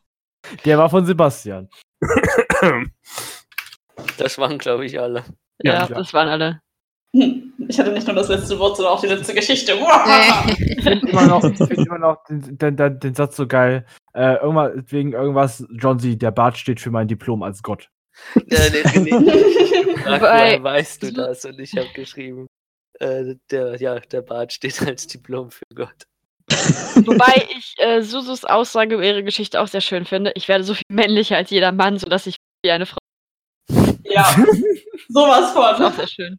[0.66, 1.70] Der war von Sebastian.
[4.18, 5.24] Das waren, glaube ich, alle.
[5.62, 5.88] Ja, Ja.
[5.88, 6.62] das waren alle.
[7.14, 9.74] Hm, Ich hatte nicht nur das letzte Wort, sondern auch die letzte Geschichte.
[9.74, 13.86] Ich finde immer noch, ich find immer noch den, den, den, den Satz so geil.
[14.14, 17.90] Äh, irgendwas, wegen irgendwas, John C., der Bart steht für mein Diplom als Gott.
[18.36, 18.44] Nee,
[18.96, 19.96] nee, nee.
[19.98, 21.46] Frag, Wobei- woher weißt du das?
[21.46, 22.48] Und ich habe geschrieben,
[23.00, 26.08] äh, der, ja, der Bart steht als Diplom für Gott.
[26.48, 30.32] Wobei ich äh, Susus Aussage über ihre Geschichte auch sehr schön finde.
[30.36, 32.98] Ich werde so viel männlicher als jeder Mann, sodass ich wie eine Frau.
[34.04, 34.24] Ja,
[35.10, 35.94] sowas Das ist auch von.
[35.94, 36.38] sehr schön.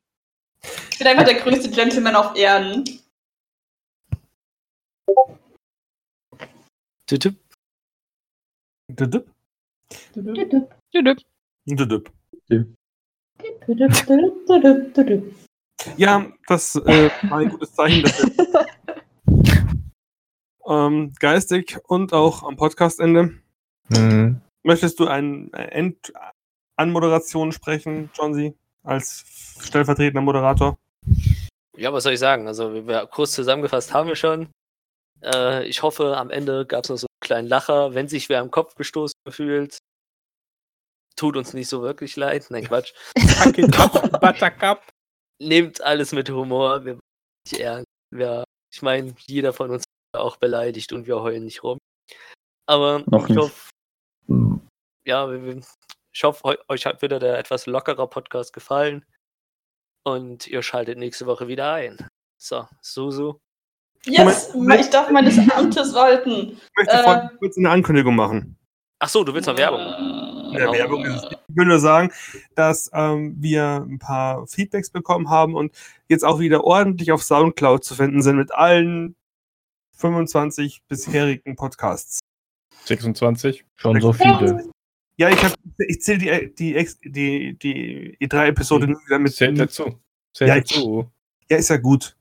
[0.92, 2.84] Ich bin einfach der größte Gentleman auf Erden.
[7.06, 7.36] Tütüp.
[8.88, 9.30] Düdüp.
[10.12, 10.70] Tüdüp.
[10.94, 11.22] Düdüp.
[15.96, 18.30] Ja, das äh, war ein gutes Zeichen, dass
[20.68, 23.34] ähm, geistig und auch am Podcastende.
[24.62, 26.12] Möchtest du eine End
[26.76, 29.24] Anmoderation sprechen, John C., als
[29.60, 30.76] stellvertretender Moderator?
[31.76, 32.48] Ja, was soll ich sagen?
[32.48, 34.48] Also, wir kurz zusammengefasst haben wir schon.
[35.22, 37.94] Äh, ich hoffe, am Ende gab es noch so einen kleinen Lacher.
[37.94, 39.78] Wenn sich wer am Kopf gestoßen fühlt,
[41.16, 42.46] tut uns nicht so wirklich leid.
[42.50, 42.92] Nein, Quatsch.
[44.20, 44.82] Buttercup.
[45.40, 46.84] Nehmt alles mit Humor.
[46.84, 46.98] Wir
[47.50, 47.86] nicht ernst.
[48.12, 51.78] Wir, ich meine, jeder von uns ist auch beleidigt und wir heulen nicht rum.
[52.68, 53.70] Aber Noch ich hoffe,
[55.06, 55.62] ja, wir- wir-
[56.14, 59.04] ich hoffe, eu- euch hat wieder der etwas lockerer Podcast gefallen.
[60.04, 62.08] Und ihr schaltet nächste Woche wieder ein.
[62.40, 63.38] So, Susu.
[64.04, 66.52] Yes, ich darf meines Amtes walten.
[66.52, 67.02] Ich möchte Äh.
[67.02, 68.56] vorhin kurz eine Ankündigung machen.
[69.00, 70.25] Ach so, du willst noch Werbung machen.
[70.58, 71.38] Ja, Werbung ist es nicht.
[71.48, 72.10] Ich will nur sagen,
[72.54, 75.72] dass ähm, wir ein paar Feedbacks bekommen haben und
[76.08, 79.16] jetzt auch wieder ordentlich auf Soundcloud zu finden sind mit allen
[79.96, 82.20] 25 bisherigen Podcasts.
[82.84, 83.64] 26.
[83.76, 84.68] Schon so viele.
[85.18, 89.34] Ja, ich, hab- ich zähle die, die, die, die E3-Episode nur wieder mit.
[89.34, 89.98] Zählt dazu.
[90.34, 91.10] Zählt Ja, ich- dazu.
[91.50, 92.16] Ja, ist ja gut.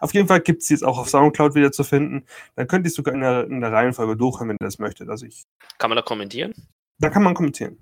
[0.00, 2.24] Auf jeden Fall gibt es jetzt auch auf Soundcloud wieder zu finden.
[2.54, 5.08] Dann könnt ihr es sogar in der, in der Reihenfolge durchhören, wenn ihr das möchtet.
[5.08, 5.42] Also ich,
[5.78, 6.54] Kann man da kommentieren?
[6.98, 7.78] Da kann man kommentieren.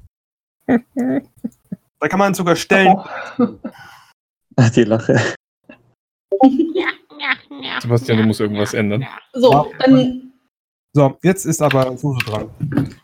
[0.67, 2.97] Da kann man sogar stellen.
[4.57, 5.21] Ach, die Lache.
[7.81, 9.07] Sebastian, du musst irgendwas ändern.
[9.33, 10.33] So, dann,
[10.95, 12.51] So, jetzt ist aber Susu dran.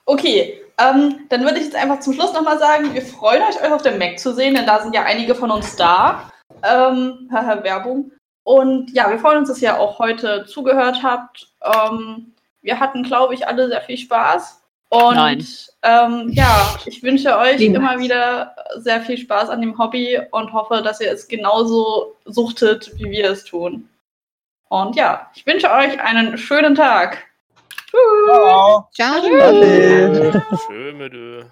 [0.07, 0.59] okay.
[0.79, 3.83] Ähm, dann würde ich jetzt einfach zum Schluss nochmal sagen, wir freuen euch, euch auf
[3.83, 6.31] dem Mac zu sehen, denn da sind ja einige von uns da.
[6.63, 8.11] Ähm, Werbung.
[8.45, 11.53] Und ja, wir freuen uns, dass ihr auch heute zugehört habt.
[11.63, 12.33] Ähm,
[12.63, 14.62] wir hatten, glaube ich, alle sehr viel Spaß.
[14.93, 15.47] Und Nein.
[15.83, 17.79] Ähm, ja, ich wünsche euch Niemals.
[17.79, 22.93] immer wieder sehr viel Spaß an dem Hobby und hoffe, dass ihr es genauso suchtet,
[22.99, 23.89] wie wir es tun.
[24.69, 27.25] Und ja, ich wünsche euch einen schönen Tag.
[27.87, 28.27] Tschüss.
[28.27, 28.89] Ciao.
[30.67, 31.43] Schön mit Ö.